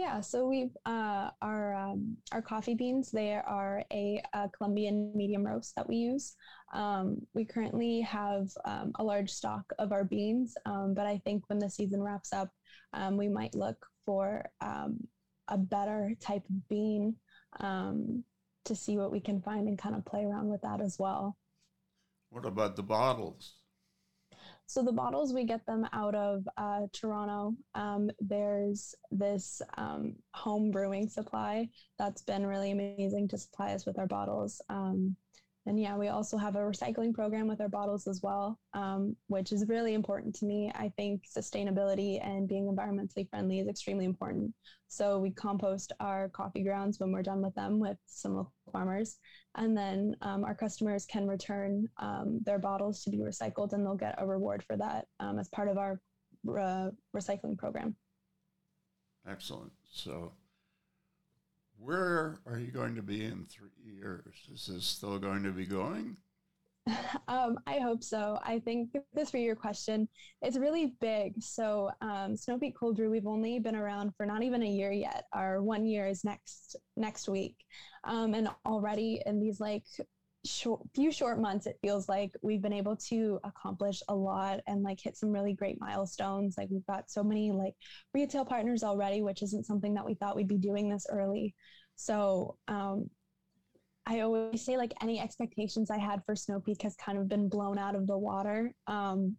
Yeah, 0.00 0.22
so 0.22 0.46
we've 0.46 0.74
uh, 0.86 1.28
our 1.42 1.74
um, 1.74 2.16
our 2.32 2.40
coffee 2.40 2.74
beans. 2.74 3.10
They 3.10 3.34
are 3.34 3.84
a, 3.92 4.22
a, 4.32 4.48
Colombian 4.48 5.12
medium 5.14 5.46
roast 5.46 5.76
that 5.76 5.86
we 5.86 5.96
use. 5.96 6.36
Um, 6.72 7.18
we 7.34 7.44
currently 7.44 8.00
have 8.00 8.48
um, 8.64 8.92
a 8.98 9.04
large 9.04 9.28
stock 9.28 9.70
of 9.78 9.92
our 9.92 10.04
beans, 10.04 10.54
um, 10.64 10.94
but 10.94 11.06
I 11.06 11.18
think 11.18 11.46
when 11.50 11.58
the 11.58 11.68
season 11.68 12.02
wraps 12.02 12.32
up, 12.32 12.48
um, 12.94 13.18
we 13.18 13.28
might 13.28 13.54
look 13.54 13.76
for 14.06 14.48
um, 14.62 15.06
a 15.48 15.58
better 15.58 16.14
type 16.18 16.46
of 16.48 16.68
bean 16.70 17.14
to 17.60 18.74
see 18.74 18.96
what 18.96 19.12
we 19.12 19.20
can 19.20 19.42
find 19.42 19.68
and 19.68 19.78
kind 19.78 19.94
of 19.94 20.06
play 20.06 20.24
around 20.24 20.48
with 20.48 20.62
that 20.62 20.80
as 20.80 20.96
well. 20.98 21.36
What 22.30 22.46
about 22.46 22.74
the 22.74 22.82
bottles? 22.82 23.59
So 24.70 24.84
the 24.84 24.92
bottles 24.92 25.32
we 25.32 25.42
get 25.42 25.66
them 25.66 25.84
out 25.92 26.14
of 26.14 26.46
uh, 26.56 26.82
Toronto. 26.92 27.56
Um, 27.74 28.08
there's 28.20 28.94
this 29.10 29.60
um, 29.76 30.14
home 30.32 30.70
brewing 30.70 31.08
supply 31.08 31.68
that's 31.98 32.22
been 32.22 32.46
really 32.46 32.70
amazing 32.70 33.26
to 33.30 33.38
supply 33.38 33.72
us 33.72 33.84
with 33.84 33.98
our 33.98 34.06
bottles. 34.06 34.62
Um, 34.68 35.16
and 35.66 35.80
yeah, 35.80 35.96
we 35.96 36.06
also 36.06 36.36
have 36.36 36.54
a 36.54 36.60
recycling 36.60 37.12
program 37.12 37.48
with 37.48 37.60
our 37.60 37.68
bottles 37.68 38.06
as 38.06 38.20
well, 38.22 38.60
um, 38.72 39.16
which 39.26 39.50
is 39.50 39.66
really 39.66 39.94
important 39.94 40.36
to 40.36 40.46
me. 40.46 40.70
I 40.72 40.92
think 40.96 41.24
sustainability 41.26 42.24
and 42.24 42.46
being 42.46 42.72
environmentally 42.72 43.28
friendly 43.28 43.58
is 43.58 43.66
extremely 43.66 44.04
important. 44.04 44.54
So 44.86 45.18
we 45.18 45.32
compost 45.32 45.92
our 45.98 46.28
coffee 46.28 46.62
grounds 46.62 47.00
when 47.00 47.10
we're 47.10 47.24
done 47.24 47.42
with 47.42 47.56
them 47.56 47.80
with 47.80 47.98
some 48.06 48.46
farmers. 48.70 49.18
And 49.56 49.76
then 49.76 50.16
um, 50.22 50.44
our 50.44 50.54
customers 50.54 51.06
can 51.06 51.26
return 51.26 51.88
um, 51.98 52.40
their 52.44 52.58
bottles 52.58 53.02
to 53.04 53.10
be 53.10 53.18
recycled 53.18 53.72
and 53.72 53.84
they'll 53.84 53.94
get 53.94 54.14
a 54.18 54.26
reward 54.26 54.64
for 54.66 54.76
that 54.76 55.06
um, 55.18 55.38
as 55.38 55.48
part 55.48 55.68
of 55.68 55.78
our 55.78 56.00
uh, 56.48 56.90
recycling 57.14 57.58
program. 57.58 57.96
Excellent. 59.28 59.72
So 59.92 60.32
where 61.78 62.40
are 62.46 62.58
you 62.58 62.70
going 62.70 62.94
to 62.94 63.02
be 63.02 63.24
in 63.24 63.46
three 63.46 63.70
years? 63.82 64.34
Is 64.52 64.66
this 64.66 64.84
still 64.84 65.18
going 65.18 65.42
to 65.44 65.50
be 65.50 65.66
going? 65.66 66.16
Um, 67.28 67.58
I 67.66 67.78
hope 67.78 68.02
so. 68.02 68.40
I 68.42 68.58
think 68.58 68.90
the 69.14 69.24
three 69.24 69.42
year 69.42 69.54
question 69.54 70.08
is 70.44 70.58
really 70.58 70.94
big. 71.00 71.40
So, 71.40 71.90
um, 72.00 72.36
Snow 72.36 72.58
Peak 72.58 72.74
Cold 72.76 72.96
Brew, 72.96 73.08
we've 73.08 73.26
only 73.26 73.60
been 73.60 73.76
around 73.76 74.16
for 74.16 74.26
not 74.26 74.42
even 74.42 74.62
a 74.62 74.68
year 74.68 74.90
yet. 74.90 75.26
Our 75.32 75.62
one 75.62 75.86
year 75.86 76.08
is 76.08 76.24
next 76.24 76.76
next 76.96 77.28
week, 77.28 77.56
um, 78.04 78.34
and 78.34 78.48
already 78.66 79.22
in 79.26 79.40
these 79.40 79.60
like 79.60 79.84
short, 80.44 80.80
few 80.94 81.12
short 81.12 81.40
months, 81.40 81.66
it 81.66 81.78
feels 81.82 82.08
like 82.08 82.32
we've 82.42 82.62
been 82.62 82.72
able 82.72 82.96
to 82.96 83.38
accomplish 83.44 84.02
a 84.08 84.14
lot 84.14 84.60
and 84.66 84.82
like 84.82 84.98
hit 85.00 85.16
some 85.16 85.30
really 85.30 85.54
great 85.54 85.80
milestones. 85.80 86.54
Like 86.56 86.68
we've 86.70 86.86
got 86.86 87.10
so 87.10 87.22
many 87.22 87.52
like 87.52 87.74
retail 88.14 88.44
partners 88.44 88.82
already, 88.82 89.22
which 89.22 89.42
isn't 89.42 89.66
something 89.66 89.94
that 89.94 90.06
we 90.06 90.14
thought 90.14 90.36
we'd 90.36 90.48
be 90.48 90.58
doing 90.58 90.88
this 90.88 91.06
early. 91.10 91.54
So 91.96 92.56
um, 92.68 93.10
I 94.06 94.20
always 94.20 94.64
say 94.64 94.76
like 94.76 94.94
any 95.02 95.20
expectations 95.20 95.90
I 95.90 95.98
had 95.98 96.22
for 96.24 96.34
Snow 96.34 96.60
Peak 96.60 96.82
has 96.82 96.96
kind 96.96 97.18
of 97.18 97.28
been 97.28 97.48
blown 97.48 97.78
out 97.78 97.94
of 97.94 98.06
the 98.06 98.16
water. 98.18 98.72
Um, 98.86 99.36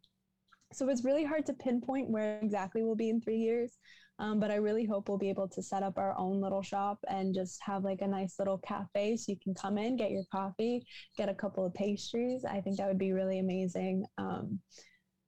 so 0.74 0.88
it's 0.89 1.03
really 1.03 1.25
hard 1.25 1.46
to 1.48 1.53
pinpoint 1.53 2.10
where 2.10 2.39
exactly 2.41 2.84
we'll 2.84 2.96
be 2.96 3.10
in 3.10 3.20
three 3.20 3.39
years. 3.39 3.77
Um, 4.22 4.40
but 4.40 4.51
I 4.51 4.56
really 4.56 4.86
hope 4.86 5.10
we'll 5.10 5.18
be 5.18 5.32
able 5.32 5.48
to 5.48 5.63
set 5.63 5.82
up 5.82 5.98
our 5.98 6.16
own 6.16 6.40
little 6.40 6.62
shop 6.62 7.00
and 7.10 7.34
just 7.34 7.60
have 7.63 7.84
like 7.84 8.01
a 8.01 8.08
nice 8.08 8.36
little 8.38 8.60
cafe 8.60 9.18
so 9.18 9.32
you 9.32 9.38
can 9.44 9.56
come 9.56 9.80
in, 9.80 9.96
get 9.96 10.12
your 10.12 10.25
coffee, 10.32 10.86
get 11.18 11.28
a 11.28 11.34
couple 11.34 11.66
of 11.66 11.74
pastries. 11.74 12.46
I 12.46 12.62
think 12.62 12.78
that 12.78 12.88
would 12.88 13.00
be 13.00 13.13
really 13.13 13.40
amazing. 13.40 14.06
Um, 14.20 14.60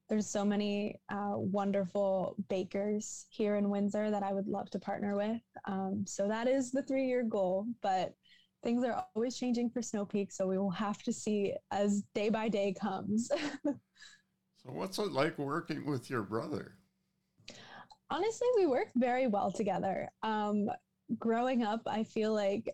there's 0.10 0.30
so 0.30 0.46
many 0.46 1.00
uh, 1.10 1.34
wonderful 1.34 2.36
bakers 2.50 3.26
here 3.32 3.56
in 3.56 3.72
Windsor 3.72 4.12
that 4.12 4.22
I 4.22 4.32
would 4.32 4.48
love 4.48 4.70
to 4.70 4.80
partner 4.80 5.16
with. 5.16 5.42
Um, 5.66 6.04
so 6.06 6.28
that 6.28 6.48
is 6.48 6.72
the 6.72 6.84
three 6.84 7.08
year 7.08 7.24
goal, 7.24 7.66
but 7.82 8.14
things 8.64 8.86
are 8.86 9.04
always 9.16 9.36
changing 9.36 9.72
for 9.72 9.82
Snow 9.82 10.06
Peak. 10.06 10.32
So 10.32 10.46
we 10.46 10.60
will 10.60 10.70
have 10.70 11.02
to 11.04 11.12
see 11.12 11.56
as 11.72 12.04
day 12.14 12.30
by 12.30 12.48
day 12.48 12.76
comes. 12.80 13.32
so, 13.66 13.74
what's 14.66 15.00
it 15.00 15.12
like 15.12 15.40
working 15.40 15.84
with 15.88 16.12
your 16.12 16.22
brother? 16.22 16.76
Honestly, 18.14 18.48
we 18.56 18.68
work 18.68 18.90
very 18.96 19.28
well 19.28 19.52
together. 19.52 20.08
Um, 20.22 20.70
growing 21.18 21.64
up, 21.64 21.82
I 21.88 22.04
feel 22.04 22.34
like 22.34 22.70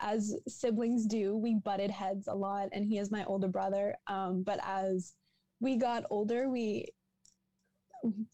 as 0.00 0.34
siblings 0.48 1.06
do, 1.06 1.36
we 1.36 1.54
butted 1.54 1.90
heads 1.90 2.26
a 2.26 2.34
lot, 2.34 2.70
and 2.72 2.84
he 2.84 2.98
is 2.98 3.10
my 3.10 3.24
older 3.24 3.48
brother. 3.48 3.94
Um, 4.08 4.42
but 4.42 4.58
as 4.64 5.12
we 5.60 5.76
got 5.76 6.04
older, 6.10 6.48
we 6.48 6.86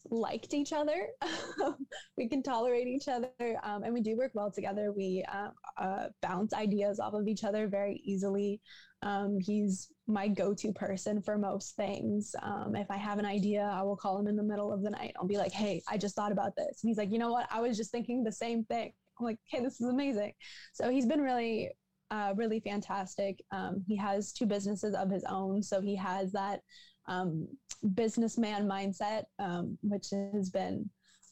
liked 0.09 0.53
each 0.53 0.73
other. 0.73 1.07
we 2.17 2.27
can 2.27 2.43
tolerate 2.43 2.87
each 2.87 3.07
other, 3.07 3.29
um, 3.63 3.83
and 3.83 3.93
we 3.93 4.01
do 4.01 4.15
work 4.15 4.31
well 4.33 4.51
together. 4.51 4.91
We 4.91 5.23
uh, 5.31 5.49
uh, 5.77 6.07
bounce 6.21 6.53
ideas 6.53 6.99
off 6.99 7.13
of 7.13 7.27
each 7.27 7.43
other 7.43 7.67
very 7.67 8.01
easily. 8.03 8.61
Um, 9.03 9.37
he's 9.39 9.91
my 10.07 10.27
go-to 10.27 10.73
person 10.73 11.21
for 11.21 11.37
most 11.37 11.75
things. 11.75 12.35
Um, 12.41 12.75
if 12.75 12.89
I 12.89 12.97
have 12.97 13.19
an 13.19 13.25
idea, 13.25 13.61
I 13.61 13.83
will 13.83 13.95
call 13.95 14.17
him 14.17 14.27
in 14.27 14.35
the 14.35 14.43
middle 14.43 14.73
of 14.73 14.81
the 14.81 14.89
night. 14.89 15.13
I'll 15.19 15.27
be 15.27 15.37
like, 15.37 15.51
"Hey, 15.51 15.81
I 15.87 15.97
just 15.97 16.15
thought 16.15 16.31
about 16.31 16.55
this," 16.55 16.83
and 16.83 16.89
he's 16.89 16.97
like, 16.97 17.11
"You 17.11 17.19
know 17.19 17.31
what? 17.31 17.47
I 17.51 17.61
was 17.61 17.77
just 17.77 17.91
thinking 17.91 18.23
the 18.23 18.31
same 18.31 18.63
thing." 18.65 18.93
I'm 19.19 19.25
like, 19.25 19.39
"Hey, 19.45 19.61
this 19.61 19.79
is 19.79 19.89
amazing." 19.89 20.33
So 20.73 20.89
he's 20.89 21.05
been 21.05 21.21
really, 21.21 21.69
uh, 22.09 22.33
really 22.35 22.59
fantastic. 22.59 23.43
Um, 23.51 23.83
he 23.87 23.95
has 23.97 24.33
two 24.33 24.45
businesses 24.45 24.95
of 24.95 25.11
his 25.11 25.23
own, 25.25 25.61
so 25.61 25.81
he 25.81 25.95
has 25.95 26.31
that 26.31 26.61
um, 27.07 27.47
businessman 27.93 28.67
mindset, 28.67 29.23
um, 29.39 29.77
which 29.81 30.07
has 30.11 30.49
been 30.49 30.89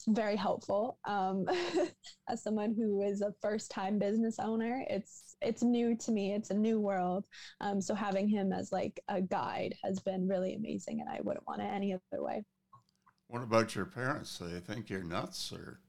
very 0.07 0.35
helpful. 0.35 0.99
Um, 1.05 1.45
as 2.29 2.43
someone 2.43 2.75
who 2.77 3.01
is 3.01 3.21
a 3.21 3.33
first-time 3.41 3.97
business 3.97 4.37
owner, 4.39 4.85
it's 4.89 5.35
it's 5.41 5.63
new 5.63 5.95
to 5.97 6.11
me. 6.11 6.33
It's 6.33 6.49
a 6.49 6.55
new 6.55 6.79
world. 6.79 7.25
Um, 7.61 7.81
so 7.81 7.93
having 7.93 8.27
him 8.27 8.53
as 8.53 8.71
like 8.71 8.99
a 9.07 9.21
guide 9.21 9.75
has 9.83 9.99
been 9.99 10.27
really 10.27 10.55
amazing, 10.55 11.01
and 11.01 11.09
I 11.09 11.19
wouldn't 11.23 11.47
want 11.47 11.61
it 11.61 11.71
any 11.71 11.93
other 11.93 12.23
way. 12.23 12.43
What 13.27 13.43
about 13.43 13.75
your 13.75 13.85
parents? 13.85 14.37
Do 14.37 14.47
they 14.47 14.59
think 14.59 14.89
you're 14.89 15.03
nuts, 15.03 15.51
or? 15.51 15.79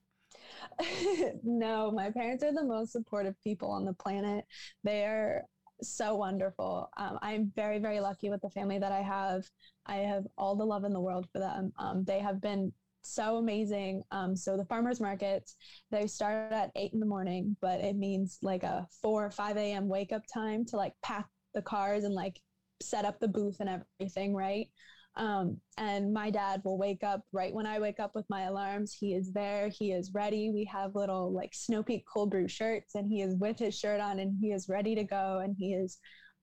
no, 1.42 1.90
my 1.90 2.10
parents 2.10 2.42
are 2.42 2.52
the 2.52 2.64
most 2.64 2.92
supportive 2.92 3.34
people 3.42 3.70
on 3.70 3.84
the 3.84 3.92
planet. 3.92 4.44
They 4.84 5.02
are 5.02 5.42
so 5.82 6.14
wonderful. 6.14 6.90
Um, 6.96 7.18
I'm 7.22 7.52
very, 7.54 7.78
very 7.78 8.00
lucky 8.00 8.30
with 8.30 8.42
the 8.42 8.50
family 8.50 8.78
that 8.78 8.92
I 8.92 9.02
have. 9.02 9.44
I 9.86 9.96
have 9.96 10.24
all 10.36 10.56
the 10.56 10.64
love 10.64 10.84
in 10.84 10.92
the 10.92 11.00
world 11.00 11.28
for 11.32 11.38
them. 11.38 11.72
Um, 11.78 12.04
they 12.04 12.20
have 12.20 12.40
been 12.40 12.72
so 13.02 13.36
amazing. 13.36 14.02
Um, 14.10 14.34
so 14.36 14.56
the 14.56 14.64
farmers 14.64 15.00
markets, 15.00 15.56
they 15.90 16.06
start 16.06 16.52
at 16.52 16.72
eight 16.76 16.92
in 16.92 17.00
the 17.00 17.06
morning, 17.06 17.56
but 17.60 17.80
it 17.80 17.96
means 17.96 18.38
like 18.42 18.62
a 18.62 18.86
four 19.02 19.26
or 19.26 19.30
5 19.30 19.56
a.m. 19.56 19.88
wake 19.88 20.12
up 20.12 20.22
time 20.32 20.64
to 20.66 20.76
like 20.76 20.92
pack 21.02 21.26
the 21.54 21.62
cars 21.62 22.04
and 22.04 22.14
like 22.14 22.40
set 22.82 23.04
up 23.04 23.20
the 23.20 23.28
booth 23.28 23.56
and 23.60 23.84
everything, 24.00 24.34
right? 24.34 24.68
Um, 25.16 25.58
and 25.78 26.12
my 26.12 26.30
dad 26.30 26.60
will 26.64 26.76
wake 26.76 27.02
up 27.02 27.22
right 27.32 27.52
when 27.52 27.66
I 27.66 27.78
wake 27.78 28.00
up 28.00 28.14
with 28.14 28.26
my 28.28 28.42
alarms. 28.42 28.92
He 28.92 29.14
is 29.14 29.32
there. 29.32 29.68
He 29.68 29.92
is 29.92 30.12
ready. 30.12 30.50
We 30.50 30.64
have 30.64 30.94
little 30.94 31.32
like 31.32 31.54
Snow 31.54 31.82
Peak 31.82 32.04
cold 32.12 32.30
brew 32.30 32.48
shirts, 32.48 32.94
and 32.94 33.08
he 33.08 33.22
is 33.22 33.34
with 33.36 33.58
his 33.58 33.78
shirt 33.78 34.00
on, 34.00 34.18
and 34.18 34.36
he 34.40 34.52
is 34.52 34.68
ready 34.68 34.94
to 34.94 35.04
go. 35.04 35.40
And 35.42 35.56
he 35.58 35.72
is 35.72 35.98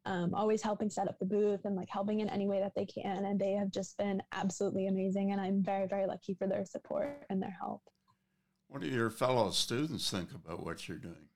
um, 0.06 0.34
always 0.34 0.62
helping 0.62 0.90
set 0.90 1.08
up 1.08 1.20
the 1.20 1.26
booth 1.26 1.62
and 1.66 1.76
like 1.76 1.90
helping 1.90 2.20
in 2.20 2.30
any 2.30 2.48
way 2.48 2.60
that 2.60 2.74
they 2.76 2.86
can. 2.86 3.26
And 3.26 3.40
they 3.40 3.52
have 3.52 3.72
just 3.72 3.98
been 3.98 4.22
absolutely 4.32 4.88
amazing. 4.88 5.32
And 5.32 5.40
I'm 5.40 5.64
very, 5.64 5.88
very 5.88 6.08
lucky 6.08 6.34
for 6.34 6.48
their 6.48 6.66
support 6.66 7.26
and 7.30 7.42
their 7.42 7.56
help. 7.60 7.82
What 8.68 8.82
do 8.82 8.88
your 8.88 9.12
fellow 9.12 9.52
students 9.52 10.10
think 10.10 10.32
about 10.34 10.66
what 10.66 10.88
you're 10.88 10.98
doing? 10.98 11.28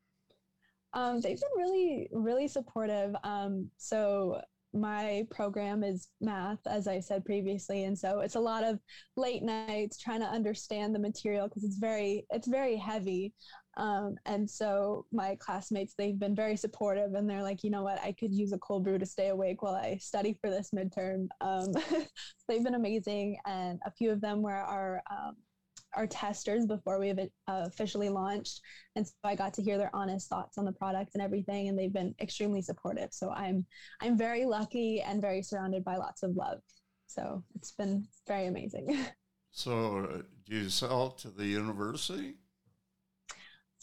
Um, 0.94 1.22
they've 1.22 1.40
been 1.40 1.64
really, 1.64 2.10
really 2.12 2.48
supportive. 2.48 3.16
Um, 3.24 3.70
so 3.78 4.42
my 4.74 5.26
program 5.32 5.84
is 5.84 6.10
math, 6.22 6.60
as 6.68 6.88
I 6.88 7.00
said 7.00 7.26
previously, 7.26 7.86
and 7.86 7.98
so 7.98 8.20
it's 8.20 8.36
a 8.36 8.40
lot 8.40 8.64
of 8.64 8.80
late 9.16 9.44
nights 9.44 9.98
trying 9.98 10.20
to 10.20 10.28
understand 10.28 10.94
the 10.94 11.00
material 11.00 11.48
because 11.48 11.64
it's 11.64 11.78
very 11.78 12.26
it's 12.30 12.48
very 12.48 12.76
heavy. 12.76 13.34
Um, 13.78 14.16
and 14.26 14.50
so 14.50 15.06
my 15.12 15.38
classmates 15.40 15.94
they've 15.98 16.18
been 16.18 16.36
very 16.36 16.58
supportive, 16.58 17.14
and 17.14 17.30
they're 17.30 17.44
like, 17.44 17.64
you 17.64 17.70
know 17.70 17.84
what, 17.84 18.02
I 18.02 18.12
could 18.14 18.34
use 18.34 18.52
a 18.52 18.58
cold 18.60 18.84
brew 18.84 18.98
to 18.98 19.06
stay 19.06 19.30
awake 19.30 19.62
while 19.62 19.76
I 19.76 19.98
study 19.98 20.38
for 20.42 20.50
this 20.50 20.72
midterm. 20.76 21.28
Um, 21.42 21.74
they've 22.48 22.64
been 22.64 22.76
amazing, 22.76 23.38
and 23.46 23.80
a 23.86 23.92
few 23.92 24.12
of 24.12 24.22
them 24.22 24.42
were 24.42 24.52
our 24.52 25.02
um, 25.10 25.36
our 25.98 26.08
testers 26.08 26.66
before 26.66 27.00
we 27.00 27.08
have 27.08 27.20
uh, 27.20 27.26
officially 27.48 28.10
launched. 28.10 28.62
And 28.96 29.06
so 29.06 29.14
I 29.24 29.36
got 29.36 29.54
to 29.56 29.62
hear 29.62 29.78
their 29.78 29.94
honest 29.94 30.30
thoughts 30.30 30.58
on 30.58 30.66
the 30.66 30.72
product 30.72 31.12
and 31.16 31.24
everything, 31.24 31.68
and 31.68 31.78
they've 31.78 31.92
been 31.92 32.14
extremely 32.22 32.62
supportive. 32.62 33.10
So 33.12 33.32
I'm 33.32 33.66
I'm 34.02 34.18
very 34.18 34.46
lucky 34.46 35.02
and 35.02 35.22
very 35.22 35.42
surrounded 35.42 35.84
by 35.84 35.98
lots 35.98 36.24
of 36.24 36.36
love. 36.36 36.60
So 37.08 37.44
it's 37.56 37.72
been 37.72 38.08
very 38.28 38.46
amazing. 38.46 38.98
so 39.52 40.08
uh, 40.12 40.22
do 40.46 40.56
you 40.56 40.70
sell 40.70 41.12
to 41.12 41.30
the 41.30 41.46
university? 41.46 42.36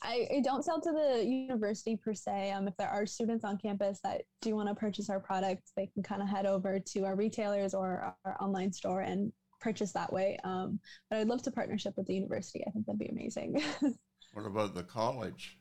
I, 0.02 0.28
I, 0.36 0.40
don't 0.40 0.64
sell 0.64 0.80
to 0.82 0.92
the 0.92 1.24
university 1.24 1.96
per 1.96 2.12
se. 2.12 2.50
Um, 2.50 2.68
if 2.68 2.76
there 2.76 2.90
are 2.90 3.06
students 3.06 3.42
on 3.42 3.56
campus 3.56 4.00
that 4.04 4.22
do 4.42 4.54
want 4.54 4.68
to 4.68 4.74
purchase 4.74 5.08
our 5.08 5.18
products, 5.18 5.72
they 5.76 5.86
can 5.86 6.02
kind 6.02 6.20
of 6.20 6.28
head 6.28 6.44
over 6.44 6.78
to 6.78 7.04
our 7.06 7.16
retailers 7.16 7.72
or 7.72 8.14
our 8.26 8.36
online 8.38 8.70
store 8.70 9.00
and 9.00 9.32
purchase 9.60 9.92
that 9.92 10.12
way. 10.12 10.38
Um, 10.44 10.80
but 11.10 11.18
I'd 11.18 11.28
love 11.28 11.42
to 11.42 11.50
partnership 11.50 11.94
with 11.96 12.06
the 12.06 12.14
university. 12.14 12.64
I 12.66 12.70
think 12.70 12.86
that'd 12.86 12.98
be 12.98 13.08
amazing. 13.08 13.62
What 14.34 14.46
about 14.46 14.74
the 14.74 14.82
college? 14.82 15.58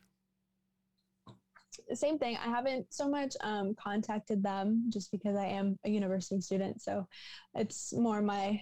Same 1.93 2.17
thing. 2.17 2.37
I 2.37 2.49
haven't 2.49 2.91
so 2.91 3.07
much 3.07 3.35
um, 3.41 3.75
contacted 3.75 4.41
them 4.41 4.89
just 4.91 5.11
because 5.11 5.35
I 5.35 5.45
am 5.45 5.77
a 5.85 5.89
university 5.89 6.41
student. 6.41 6.81
So 6.81 7.07
it's 7.53 7.93
more 7.93 8.21
my 8.21 8.61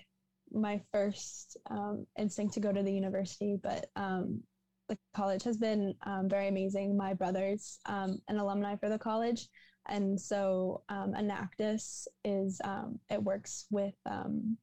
my 0.51 0.81
first 0.91 1.55
um, 1.69 2.05
instinct 2.19 2.53
to 2.55 2.59
go 2.59 2.73
to 2.73 2.83
the 2.83 2.91
university. 2.91 3.57
But 3.61 3.85
um, 3.95 4.43
the 4.89 4.97
college 5.15 5.43
has 5.43 5.55
been 5.55 5.95
um, 6.05 6.27
very 6.27 6.49
amazing. 6.49 6.97
My 6.97 7.13
brother's 7.13 7.79
um, 7.85 8.19
an 8.27 8.37
alumni 8.37 8.75
for 8.75 8.89
the 8.89 8.99
college, 8.99 9.47
and 9.87 10.19
so 10.19 10.83
um, 10.89 11.13
Enactus 11.13 12.05
is 12.25 12.59
um, 12.65 12.99
it 13.09 13.23
works 13.23 13.65
with 13.71 13.95
um, 14.05 14.57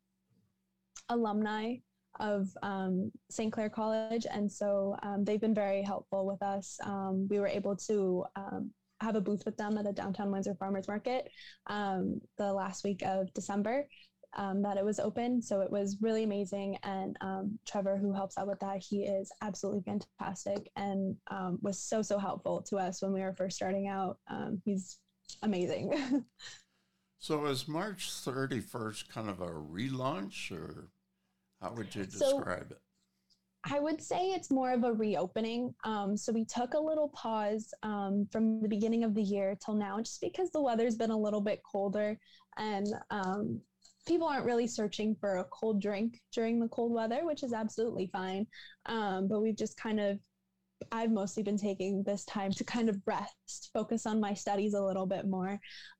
alumni 1.08 1.76
of 2.20 2.48
um, 2.62 3.12
St. 3.30 3.52
Clair 3.52 3.70
College, 3.70 4.26
and 4.30 4.50
so 4.50 4.96
um, 5.02 5.24
they've 5.24 5.40
been 5.40 5.54
very 5.54 5.82
helpful 5.82 6.26
with 6.26 6.42
us. 6.42 6.78
Um, 6.82 7.28
we 7.30 7.38
were 7.38 7.48
able 7.48 7.76
to 7.76 8.24
um, 8.36 8.70
have 9.00 9.14
a 9.14 9.20
booth 9.20 9.44
with 9.44 9.56
them 9.56 9.78
at 9.78 9.84
the 9.84 9.92
downtown 9.92 10.30
Windsor 10.30 10.54
Farmers 10.54 10.88
Market 10.88 11.30
um, 11.68 12.20
the 12.36 12.52
last 12.52 12.84
week 12.84 13.02
of 13.04 13.32
December. 13.34 13.86
Um, 14.36 14.60
that 14.60 14.76
it 14.76 14.84
was 14.84 15.00
open, 15.00 15.40
so 15.40 15.62
it 15.62 15.70
was 15.70 15.96
really 16.02 16.22
amazing. 16.22 16.76
And 16.82 17.16
Trevor, 17.66 17.96
who 17.96 18.12
helps 18.12 18.36
out 18.36 18.46
with 18.46 18.60
that, 18.60 18.82
he 18.86 19.04
is 19.04 19.32
absolutely 19.40 19.82
fantastic 19.82 20.70
and 20.76 21.16
was 21.62 21.80
so 21.80 22.02
so 22.02 22.18
helpful 22.18 22.62
to 22.68 22.76
us 22.76 23.00
when 23.00 23.14
we 23.14 23.22
were 23.22 23.32
first 23.32 23.56
starting 23.56 23.88
out. 23.88 24.18
he's 24.66 24.98
amazing. 25.42 26.24
so 27.18 27.46
is 27.46 27.66
March 27.66 28.10
31st 28.10 29.08
kind 29.08 29.30
of 29.30 29.40
a 29.40 29.48
relaunch 29.48 30.52
or 30.52 30.90
how 31.60 31.72
would 31.74 31.94
you 31.94 32.04
describe 32.04 32.68
so, 32.68 32.76
it? 32.76 32.78
I 33.64 33.80
would 33.80 34.00
say 34.00 34.28
it's 34.28 34.50
more 34.50 34.72
of 34.72 34.84
a 34.84 34.92
reopening. 34.92 35.74
Um, 35.84 36.16
so 36.16 36.32
we 36.32 36.44
took 36.44 36.74
a 36.74 36.80
little 36.80 37.08
pause 37.08 37.74
um, 37.82 38.26
from 38.30 38.62
the 38.62 38.68
beginning 38.68 39.04
of 39.04 39.14
the 39.14 39.22
year 39.22 39.58
till 39.64 39.74
now, 39.74 39.98
just 39.98 40.20
because 40.20 40.50
the 40.50 40.62
weather's 40.62 40.96
been 40.96 41.10
a 41.10 41.18
little 41.18 41.40
bit 41.40 41.60
colder 41.70 42.18
and 42.56 42.86
um, 43.10 43.60
people 44.06 44.26
aren't 44.26 44.46
really 44.46 44.66
searching 44.66 45.14
for 45.20 45.38
a 45.38 45.44
cold 45.44 45.82
drink 45.82 46.20
during 46.32 46.58
the 46.58 46.68
cold 46.68 46.92
weather, 46.92 47.26
which 47.26 47.42
is 47.42 47.52
absolutely 47.52 48.08
fine. 48.12 48.46
Um, 48.86 49.28
but 49.28 49.40
we've 49.40 49.56
just 49.56 49.76
kind 49.76 50.00
of 50.00 50.18
I've 50.92 51.10
mostly 51.10 51.42
been 51.42 51.58
taking 51.58 52.02
this 52.02 52.24
time 52.24 52.52
to 52.52 52.64
kind 52.64 52.88
of 52.88 53.00
rest, 53.06 53.70
focus 53.72 54.06
on 54.06 54.20
my 54.20 54.34
studies 54.34 54.74
a 54.74 54.82
little 54.82 55.06
bit 55.06 55.26
more, 55.26 55.58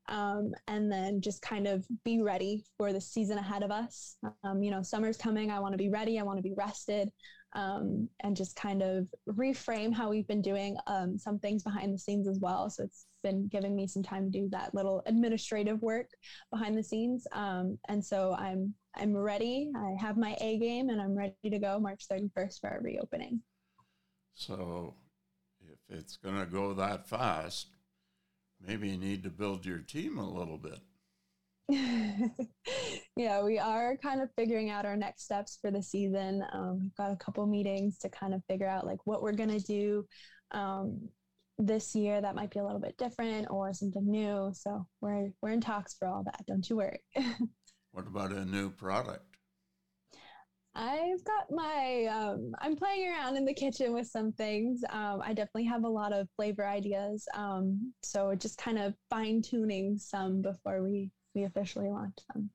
um, 0.09 0.53
and 0.67 0.91
then 0.91 1.21
just 1.21 1.43
kind 1.43 1.67
of 1.67 1.87
be 2.05 2.23
ready 2.23 2.65
for 2.77 2.93
the 2.93 3.01
season 3.01 3.39
ahead 3.39 3.63
of 3.63 3.71
us. 3.71 4.17
Um, 4.45 4.63
you 4.63 4.71
know, 4.71 4.83
summer's 4.83 5.17
coming. 5.17 5.51
I 5.51 5.61
want 5.61 5.73
to 5.73 5.79
be 5.79 5.91
ready. 5.91 6.19
I 6.19 6.23
want 6.23 6.39
to 6.39 6.43
be 6.43 6.55
rested, 6.57 7.11
um, 7.55 8.09
and 8.21 8.37
just 8.37 8.57
kind 8.57 8.83
of 8.83 9.09
reframe 9.29 9.95
how 9.95 10.11
we've 10.11 10.27
been 10.27 10.43
doing 10.43 10.77
um, 10.87 11.19
some 11.19 11.39
things 11.39 11.63
behind 11.63 11.93
the 11.93 11.99
scenes 11.99 12.29
as 12.29 12.39
well. 12.41 12.71
So 12.71 12.85
it's 12.85 13.07
been 13.23 13.49
giving 13.49 13.75
me 13.75 13.87
some 13.87 14.03
time 14.03 14.31
to 14.31 14.39
do 14.39 14.49
that 14.51 14.75
little 14.75 15.03
administrative 15.07 15.83
work 15.83 16.09
behind 16.51 16.79
the 16.79 16.85
scenes, 16.85 17.27
um, 17.33 17.79
and 17.89 18.05
so 18.05 18.35
I'm 18.39 18.75
I'm 18.97 19.17
ready. 19.17 19.71
I 19.77 19.95
have 20.01 20.17
my 20.17 20.37
A 20.41 20.59
game, 20.59 20.89
and 20.89 21.01
I'm 21.01 21.17
ready 21.17 21.35
to 21.51 21.59
go 21.59 21.79
March 21.79 22.07
31st 22.11 22.61
for 22.61 22.71
our 22.71 22.81
reopening. 22.81 23.43
So 24.39 24.95
if 25.61 25.79
it's 25.89 26.17
going 26.17 26.39
to 26.39 26.47
go 26.47 26.73
that 26.75 27.09
fast, 27.09 27.67
maybe 28.65 28.89
you 28.89 28.97
need 28.97 29.25
to 29.25 29.31
build 29.31 29.67
your 29.67 29.79
team 29.79 30.17
a 30.17 30.31
little 30.31 30.59
bit. 30.59 30.79
yeah, 33.17 33.43
we 33.43 33.59
are 33.59 33.97
kind 33.97 34.23
of 34.23 34.31
figuring 34.37 34.71
out 34.71 34.87
our 34.87 34.97
next 34.97 35.25
steps 35.25 35.59
for 35.61 35.73
the 35.73 35.83
season. 35.83 36.45
Um, 36.53 36.79
we've 36.83 36.95
got 36.95 37.11
a 37.11 37.17
couple 37.17 37.45
meetings 37.47 37.99
to 37.99 38.09
kind 38.09 38.33
of 38.33 38.45
figure 38.49 38.69
out 38.69 38.87
like 38.87 39.01
what 39.05 39.23
we're 39.23 39.33
going 39.33 39.59
to 39.59 39.67
do 39.67 40.07
um, 40.53 41.09
this 41.59 41.97
year 41.97 42.21
that 42.21 42.37
might 42.37 42.53
be 42.53 42.61
a 42.61 42.65
little 42.65 42.81
bit 42.81 42.97
different 42.97 43.49
or 43.51 43.75
something 43.75 44.09
new. 44.09 44.53
So 44.55 44.87
we're 45.01 45.33
we're 45.43 45.51
in 45.51 45.61
talks 45.61 45.95
for 45.99 46.07
all 46.07 46.23
that. 46.25 46.45
Don't 46.47 46.69
you 46.71 46.77
worry. 46.77 47.01
what 47.91 48.07
about 48.07 48.31
a 48.31 48.45
new 48.45 48.71
product? 48.71 49.28
I've 50.75 51.25
got 51.25 51.51
my, 51.51 52.07
um, 52.07 52.53
I'm 52.61 52.77
playing 52.77 53.09
around 53.09 53.37
in 53.37 53.45
the 53.45 53.55
kitchen 53.55 53.93
with 53.93 54.07
some 54.07 54.33
things. 54.33 54.83
Um, 54.91 55.21
I 55.25 55.33
definitely 55.33 55.65
have 55.65 55.85
a 55.85 55.89
lot 55.89 56.13
of 56.13 56.29
flavor 56.37 56.67
ideas. 56.67 57.27
Um, 57.35 57.93
so 58.03 58.35
just 58.35 58.59
kind 58.59 58.79
of 58.79 58.95
fine 59.11 59.43
tuning 59.43 59.99
some 59.99 60.41
before 60.41 60.83
we, 60.83 61.11
we 61.35 61.45
officially 61.45 61.89
launch 61.89 62.17
them. 62.33 62.51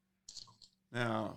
Now, 0.91 1.35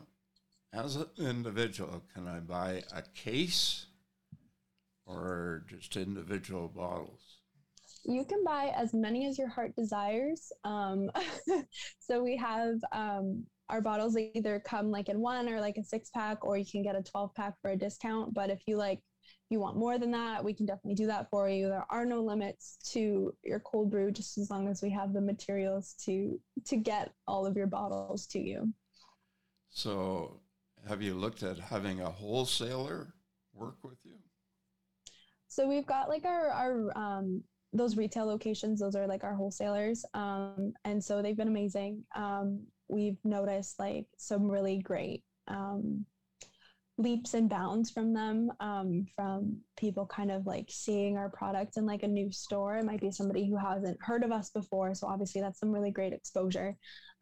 as 0.73 0.97
an 0.97 1.07
individual, 1.19 2.05
can 2.15 2.29
I 2.29 2.41
buy 2.41 2.83
a 2.95 3.03
case 3.15 3.87
or 5.07 5.65
just 5.69 5.97
individual 5.97 6.69
bottles? 6.69 7.39
You 8.05 8.25
can 8.25 8.45
buy 8.45 8.73
as 8.77 8.95
many 8.95 9.27
as 9.27 9.39
your 9.39 9.49
heart 9.49 9.75
desires. 9.75 10.53
Um, 10.65 11.11
so 11.99 12.23
we 12.23 12.37
have 12.37 12.77
um, 12.93 13.45
our 13.69 13.81
bottles 13.81 14.17
either 14.17 14.61
come 14.61 14.91
like 14.91 15.09
in 15.09 15.21
one 15.21 15.49
or 15.49 15.61
like 15.61 15.77
a 15.77 15.85
six 15.85 16.11
pack, 16.11 16.45
or 16.45 16.57
you 16.57 16.65
can 16.65 16.83
get 16.83 16.97
a 16.97 17.03
12 17.03 17.35
pack 17.35 17.55
for 17.61 17.71
a 17.71 17.77
discount. 17.77 18.35
But 18.35 18.51
if 18.51 18.61
you 18.67 18.77
like, 18.77 19.01
you 19.51 19.61
want 19.61 19.77
more 19.77 19.99
than 19.99 20.11
that, 20.13 20.45
we 20.45 20.55
can 20.55 20.67
definitely 20.67 20.95
do 20.95 21.07
that 21.07 21.29
for 21.31 21.49
you. 21.49 21.69
There 21.69 21.87
are 21.91 22.05
no 22.05 22.23
limits 22.23 22.79
to 22.93 23.33
your 23.45 23.61
cold 23.61 23.91
brew, 23.91 24.11
just 24.11 24.39
as 24.39 24.51
long 24.51 24.69
as 24.69 24.83
we 24.83 24.91
have 24.91 25.13
the 25.13 25.21
materials 25.21 25.95
to 26.05 26.41
to 26.67 26.77
get 26.77 27.13
all 27.27 27.47
of 27.47 27.57
your 27.57 27.67
bottles 27.67 28.27
to 28.29 28.39
you. 28.41 28.73
So, 29.71 30.41
have 30.89 31.03
you 31.03 31.15
looked 31.15 31.43
at 31.43 31.59
having 31.59 32.01
a 32.01 32.11
wholesaler 32.11 33.15
work 33.53 33.77
with 33.83 33.99
you? 34.05 34.17
So 35.49 35.67
we've 35.67 35.87
got 35.87 36.09
like 36.09 36.25
our 36.25 36.51
our 36.51 36.99
um, 36.99 37.43
those 37.73 37.97
retail 37.97 38.27
locations. 38.27 38.81
Those 38.81 38.97
are 38.97 39.07
like 39.07 39.25
our 39.25 39.35
wholesalers, 39.35 40.05
um, 40.15 40.73
and 40.85 41.03
so 41.03 41.23
they've 41.23 41.37
been 41.37 41.49
amazing. 41.49 42.05
Um, 42.15 42.67
we've 42.89 43.19
noticed 43.25 43.79
like 43.79 44.07
some 44.17 44.51
really 44.51 44.79
great 44.79 45.23
um, 45.49 46.05
leaps 46.99 47.35
and 47.35 47.51
bounds 47.51 47.91
from 47.91 48.15
them 48.15 48.51
um, 48.61 49.07
from 49.15 49.59
people 49.77 50.07
kind 50.07 50.31
of 50.31 50.47
like 50.47 50.67
seeing 50.71 51.17
our 51.17 51.29
product 51.29 51.77
in 51.77 51.85
like 51.85 52.03
a 52.03 52.09
new 52.09 52.31
store. 52.33 52.77
It 52.77 52.85
might 52.85 53.01
be 53.01 53.11
somebody 53.11 53.49
who 53.49 53.57
hasn't 53.57 53.99
heard 54.01 54.25
of 54.25 54.33
us 54.33 54.51
before 54.51 54.95
so 54.95 55.07
obviously 55.07 55.41
that's 55.41 55.61
some 55.61 55.71
really 55.71 55.91
great 55.91 56.13
exposure. 56.13 56.77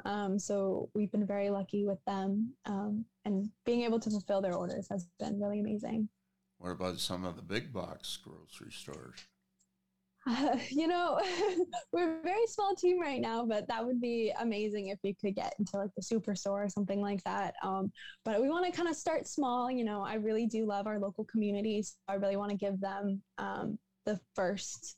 Um, 0.04 0.38
so 0.38 0.90
we've 0.94 1.10
been 1.10 1.26
very 1.26 1.50
lucky 1.50 1.86
with 1.86 1.98
them 2.06 2.52
um, 2.66 3.04
and 3.24 3.48
being 3.64 3.82
able 3.82 4.00
to 4.00 4.10
fulfill 4.10 4.40
their 4.40 4.54
orders 4.54 4.86
has 4.90 5.06
been 5.18 5.40
really 5.40 5.60
amazing. 5.60 6.08
What 6.58 6.70
about 6.70 7.00
some 7.00 7.24
of 7.24 7.36
the 7.36 7.42
big 7.42 7.72
box 7.72 8.16
grocery 8.16 8.72
stores 8.72 9.26
uh, 10.26 10.56
you 10.70 10.86
know, 10.86 11.20
we're 11.92 12.18
a 12.18 12.22
very 12.22 12.46
small 12.46 12.74
team 12.74 13.00
right 13.00 13.20
now, 13.20 13.44
but 13.44 13.66
that 13.68 13.84
would 13.84 14.00
be 14.00 14.32
amazing 14.40 14.88
if 14.88 14.98
we 15.02 15.14
could 15.14 15.34
get 15.34 15.54
into 15.58 15.76
like 15.76 15.90
the 15.96 16.02
superstore 16.02 16.64
or 16.64 16.68
something 16.68 17.00
like 17.00 17.22
that. 17.24 17.54
Um, 17.62 17.92
but 18.24 18.40
we 18.40 18.48
want 18.48 18.66
to 18.66 18.72
kind 18.72 18.88
of 18.88 18.96
start 18.96 19.26
small. 19.26 19.70
You 19.70 19.84
know, 19.84 20.02
I 20.02 20.14
really 20.14 20.46
do 20.46 20.66
love 20.66 20.86
our 20.86 20.98
local 20.98 21.24
communities. 21.24 21.96
I 22.08 22.14
really 22.14 22.36
want 22.36 22.50
to 22.50 22.56
give 22.56 22.80
them 22.80 23.22
um, 23.38 23.78
the 24.06 24.18
first 24.34 24.96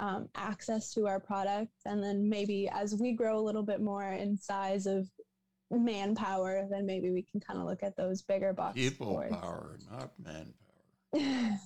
um, 0.00 0.28
access 0.34 0.92
to 0.94 1.06
our 1.06 1.20
product. 1.20 1.72
And 1.84 2.02
then 2.02 2.28
maybe 2.28 2.68
as 2.68 2.94
we 2.94 3.12
grow 3.12 3.38
a 3.38 3.42
little 3.42 3.64
bit 3.64 3.80
more 3.80 4.12
in 4.12 4.36
size 4.36 4.86
of 4.86 5.08
manpower, 5.70 6.66
then 6.70 6.86
maybe 6.86 7.10
we 7.10 7.22
can 7.22 7.40
kind 7.40 7.58
of 7.58 7.66
look 7.66 7.82
at 7.82 7.96
those 7.96 8.22
bigger 8.22 8.52
box. 8.52 8.74
People 8.74 9.12
stores. 9.12 9.32
power, 9.32 9.78
not 9.90 10.12
manpower. 10.18 11.58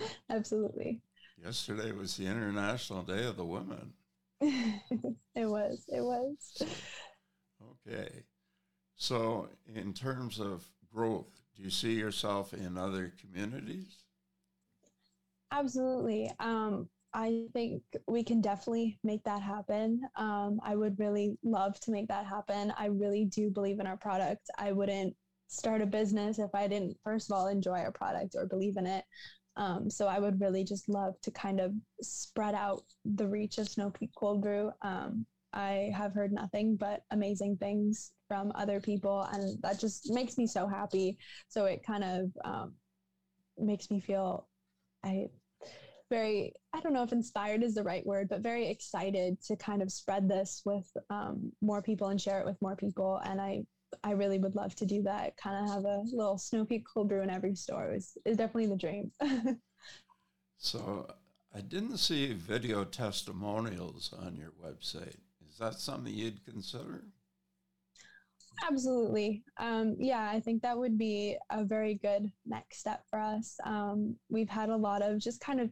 Absolutely. 0.30 1.00
Yesterday 1.42 1.92
was 1.92 2.16
the 2.16 2.26
International 2.26 3.02
Day 3.02 3.24
of 3.24 3.36
the 3.36 3.44
Women. 3.44 3.92
it 4.40 5.46
was. 5.46 5.84
It 5.88 6.02
was. 6.02 6.62
Okay. 7.86 8.08
So, 8.96 9.48
in 9.74 9.92
terms 9.92 10.40
of 10.40 10.64
growth, 10.92 11.40
do 11.56 11.62
you 11.62 11.70
see 11.70 11.94
yourself 11.94 12.54
in 12.54 12.76
other 12.76 13.12
communities? 13.20 14.04
Absolutely. 15.52 16.30
Um, 16.40 16.88
I 17.14 17.46
think 17.52 17.82
we 18.06 18.22
can 18.22 18.40
definitely 18.40 18.98
make 19.02 19.24
that 19.24 19.40
happen. 19.40 20.02
Um, 20.16 20.60
I 20.62 20.76
would 20.76 20.98
really 20.98 21.38
love 21.42 21.78
to 21.80 21.90
make 21.90 22.08
that 22.08 22.26
happen. 22.26 22.72
I 22.76 22.86
really 22.86 23.24
do 23.24 23.50
believe 23.50 23.80
in 23.80 23.86
our 23.86 23.96
product. 23.96 24.50
I 24.58 24.72
wouldn't 24.72 25.14
start 25.48 25.80
a 25.80 25.86
business 25.86 26.38
if 26.38 26.54
I 26.54 26.66
didn't, 26.66 26.96
first 27.04 27.30
of 27.30 27.36
all, 27.36 27.46
enjoy 27.48 27.78
our 27.78 27.92
product 27.92 28.34
or 28.36 28.46
believe 28.46 28.76
in 28.76 28.86
it. 28.86 29.04
Um, 29.56 29.88
so 29.90 30.06
I 30.06 30.18
would 30.18 30.40
really 30.40 30.64
just 30.64 30.88
love 30.88 31.14
to 31.22 31.30
kind 31.30 31.60
of 31.60 31.72
spread 32.02 32.54
out 32.54 32.82
the 33.04 33.26
reach 33.26 33.58
of 33.58 33.68
Snow 33.68 33.90
Peak 33.90 34.10
Cold 34.16 34.42
Brew. 34.42 34.70
Um, 34.82 35.26
I 35.52 35.90
have 35.96 36.12
heard 36.12 36.32
nothing 36.32 36.76
but 36.76 37.02
amazing 37.10 37.56
things 37.56 38.12
from 38.28 38.52
other 38.54 38.80
people, 38.80 39.26
and 39.32 39.58
that 39.62 39.80
just 39.80 40.12
makes 40.12 40.36
me 40.36 40.46
so 40.46 40.66
happy. 40.66 41.16
So 41.48 41.64
it 41.64 41.82
kind 41.86 42.04
of 42.04 42.30
um, 42.44 42.74
makes 43.58 43.90
me 43.90 44.00
feel 44.00 44.46
I 45.04 45.28
very 46.10 46.52
I 46.72 46.80
don't 46.80 46.92
know 46.92 47.02
if 47.02 47.12
inspired 47.12 47.62
is 47.62 47.74
the 47.74 47.82
right 47.82 48.04
word, 48.06 48.28
but 48.28 48.40
very 48.40 48.68
excited 48.68 49.40
to 49.46 49.56
kind 49.56 49.82
of 49.82 49.90
spread 49.90 50.28
this 50.28 50.62
with 50.64 50.86
um, 51.10 51.52
more 51.62 51.82
people 51.82 52.08
and 52.08 52.20
share 52.20 52.40
it 52.40 52.46
with 52.46 52.60
more 52.60 52.76
people. 52.76 53.20
And 53.24 53.40
I 53.40 53.64
I 54.04 54.12
really 54.12 54.38
would 54.38 54.54
love 54.54 54.74
to 54.76 54.86
do 54.86 55.02
that. 55.02 55.36
Kind 55.36 55.64
of 55.64 55.74
have 55.74 55.84
a 55.84 56.02
little 56.12 56.38
Snow 56.38 56.64
Peak 56.64 56.84
cold 56.92 57.08
brew 57.08 57.22
in 57.22 57.30
every 57.30 57.54
store 57.54 57.92
is 57.92 58.16
is 58.24 58.36
definitely 58.36 58.66
the 58.66 58.76
dream. 58.76 59.12
So 60.58 61.06
I 61.54 61.60
didn't 61.60 61.98
see 61.98 62.32
video 62.32 62.84
testimonials 62.84 64.12
on 64.18 64.36
your 64.36 64.52
website. 64.64 65.16
Is 65.48 65.58
that 65.58 65.74
something 65.74 66.12
you'd 66.12 66.44
consider? 66.44 67.04
Absolutely. 68.68 69.44
Um, 69.58 69.96
yeah, 69.98 70.30
I 70.30 70.40
think 70.40 70.62
that 70.62 70.78
would 70.78 70.96
be 70.96 71.36
a 71.50 71.62
very 71.62 71.96
good 71.96 72.30
next 72.46 72.78
step 72.78 73.02
for 73.10 73.20
us. 73.20 73.56
Um, 73.64 74.16
we've 74.30 74.48
had 74.48 74.70
a 74.70 74.76
lot 74.76 75.02
of 75.02 75.18
just 75.18 75.40
kind 75.40 75.60
of 75.60 75.70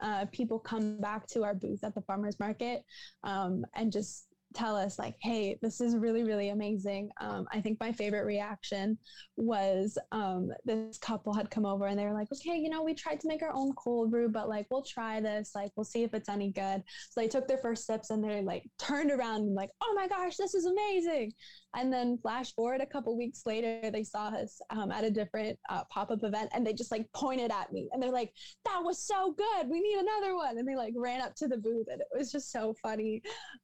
uh, 0.00 0.26
people 0.32 0.58
come 0.58 0.98
back 1.00 1.26
to 1.28 1.44
our 1.44 1.54
booth 1.54 1.84
at 1.84 1.94
the 1.94 2.02
farmers 2.02 2.40
market 2.40 2.82
um, 3.22 3.64
and 3.74 3.92
just 3.92 4.26
tell 4.56 4.74
us 4.74 4.98
like 4.98 5.14
hey 5.20 5.58
this 5.62 5.80
is 5.80 5.96
really 5.96 6.24
really 6.24 6.48
amazing. 6.48 7.10
Um, 7.20 7.46
i 7.52 7.60
think 7.60 7.78
my 7.78 7.92
favorite 7.92 8.24
reaction 8.24 8.98
was 9.36 9.98
um, 10.12 10.50
this 10.64 10.98
couple 10.98 11.34
had 11.34 11.50
come 11.50 11.66
over 11.66 11.86
and 11.86 11.98
they 11.98 12.04
were 12.04 12.14
like 12.14 12.28
okay 12.32 12.56
you 12.56 12.70
know 12.70 12.82
we 12.82 12.94
tried 12.94 13.20
to 13.20 13.28
make 13.28 13.42
our 13.42 13.52
own 13.54 13.72
cold 13.74 14.10
brew 14.10 14.28
but 14.28 14.48
like 14.48 14.66
we'll 14.70 14.82
try 14.82 15.20
this 15.20 15.52
like 15.54 15.70
we'll 15.76 15.84
see 15.84 16.02
if 16.02 16.14
it's 16.14 16.28
any 16.28 16.50
good. 16.50 16.82
So 17.10 17.20
they 17.20 17.28
took 17.28 17.46
their 17.46 17.58
first 17.58 17.86
sips 17.86 18.10
and 18.10 18.22
they 18.22 18.42
like 18.42 18.64
turned 18.78 19.10
around 19.10 19.42
and 19.42 19.54
like 19.54 19.70
oh 19.82 19.92
my 19.94 20.08
gosh 20.08 20.36
this 20.36 20.54
is 20.54 20.66
amazing 20.66 21.32
and 21.76 21.92
then 21.92 22.18
flash 22.18 22.54
forward 22.54 22.80
a 22.80 22.86
couple 22.86 23.16
weeks 23.16 23.42
later 23.46 23.90
they 23.90 24.02
saw 24.02 24.28
us 24.28 24.60
um, 24.70 24.90
at 24.90 25.04
a 25.04 25.10
different 25.10 25.58
uh, 25.68 25.82
pop-up 25.90 26.24
event 26.24 26.50
and 26.52 26.66
they 26.66 26.72
just 26.72 26.90
like 26.90 27.06
pointed 27.14 27.50
at 27.52 27.72
me 27.72 27.88
and 27.92 28.02
they're 28.02 28.10
like 28.10 28.32
that 28.64 28.82
was 28.82 29.06
so 29.06 29.32
good 29.36 29.68
we 29.68 29.80
need 29.80 29.98
another 29.98 30.34
one 30.34 30.58
and 30.58 30.66
they 30.66 30.74
like 30.76 30.94
ran 30.96 31.20
up 31.20 31.34
to 31.34 31.46
the 31.46 31.56
booth 31.56 31.86
and 31.90 32.00
it 32.00 32.08
was 32.16 32.32
just 32.32 32.50
so 32.50 32.74
funny 32.82 33.22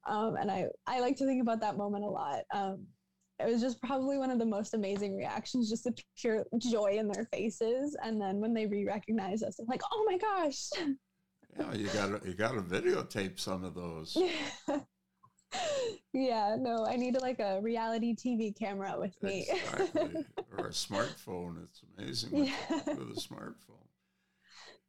um, 0.09 0.37
and 0.37 0.51
i 0.51 0.67
I 0.87 1.01
like 1.01 1.17
to 1.17 1.27
think 1.27 1.41
about 1.41 1.61
that 1.61 1.77
moment 1.77 2.05
a 2.05 2.09
lot. 2.09 2.43
Um, 2.53 2.87
it 3.41 3.51
was 3.51 3.61
just 3.61 3.81
probably 3.81 4.19
one 4.19 4.31
of 4.31 4.39
the 4.39 4.47
most 4.47 4.75
amazing 4.75 5.17
reactions, 5.17 5.71
just 5.71 5.85
the 5.85 5.95
pure 6.19 6.45
joy 6.59 6.97
in 6.99 7.09
their 7.09 7.27
faces. 7.33 7.97
And 8.03 8.21
then 8.21 8.41
when 8.41 8.55
they 8.55 8.67
re-recognize 8.67 9.43
us, 9.43 9.57
they're 9.57 9.67
like, 9.69 9.83
"Oh 9.91 10.07
my 10.07 10.19
gosh!" 10.19 10.69
Yeah, 11.59 11.75
you 11.75 11.89
got 11.89 12.27
you 12.27 12.35
got 12.35 12.53
to 12.53 12.63
videotape 12.63 13.41
some 13.41 13.65
of 13.65 13.75
those. 13.75 14.17
yeah, 16.13 16.57
no, 16.59 16.87
I 16.87 16.97
need 16.97 17.21
like 17.21 17.41
a 17.41 17.61
reality 17.61 18.15
TV 18.15 18.57
camera 18.57 18.95
with 18.99 19.21
me. 19.23 19.47
exactly, 19.51 20.25
or 20.59 20.67
a 20.67 20.71
smartphone. 20.71 21.63
It's 21.65 21.83
amazing 21.97 22.47
yeah. 22.47 22.55
with 22.71 23.17
a 23.17 23.21
smartphone. 23.21 23.87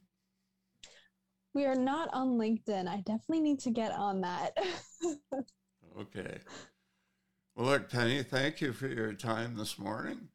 We 1.53 1.65
are 1.65 1.75
not 1.75 2.09
on 2.13 2.37
LinkedIn. 2.37 2.87
I 2.87 2.97
definitely 2.97 3.41
need 3.41 3.59
to 3.61 3.71
get 3.71 3.91
on 3.91 4.21
that. 4.21 4.51
okay. 5.99 6.39
Well, 7.55 7.67
look, 7.67 7.89
Penny, 7.89 8.23
thank 8.23 8.62
you 8.62 8.71
for 8.73 8.88
your 8.88 9.13
time 9.13 9.55
this 9.55 9.79
morning. 9.79 10.29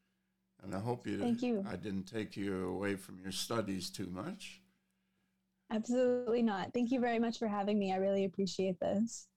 And 0.61 0.73
I 0.73 0.79
hope 0.79 1.07
you, 1.07 1.19
thank 1.19 1.41
you. 1.41 1.65
I 1.69 1.75
didn't 1.75 2.05
take 2.05 2.37
you 2.37 2.69
away 2.69 2.95
from 2.95 3.19
your 3.21 3.31
studies 3.31 3.89
too 3.89 4.07
much. 4.07 4.61
Absolutely 5.71 6.41
not. 6.41 6.73
Thank 6.73 6.91
you 6.91 6.99
very 6.99 7.19
much 7.19 7.39
for 7.39 7.47
having 7.47 7.79
me. 7.79 7.93
I 7.93 7.97
really 7.97 8.25
appreciate 8.25 8.79
this. 8.79 9.27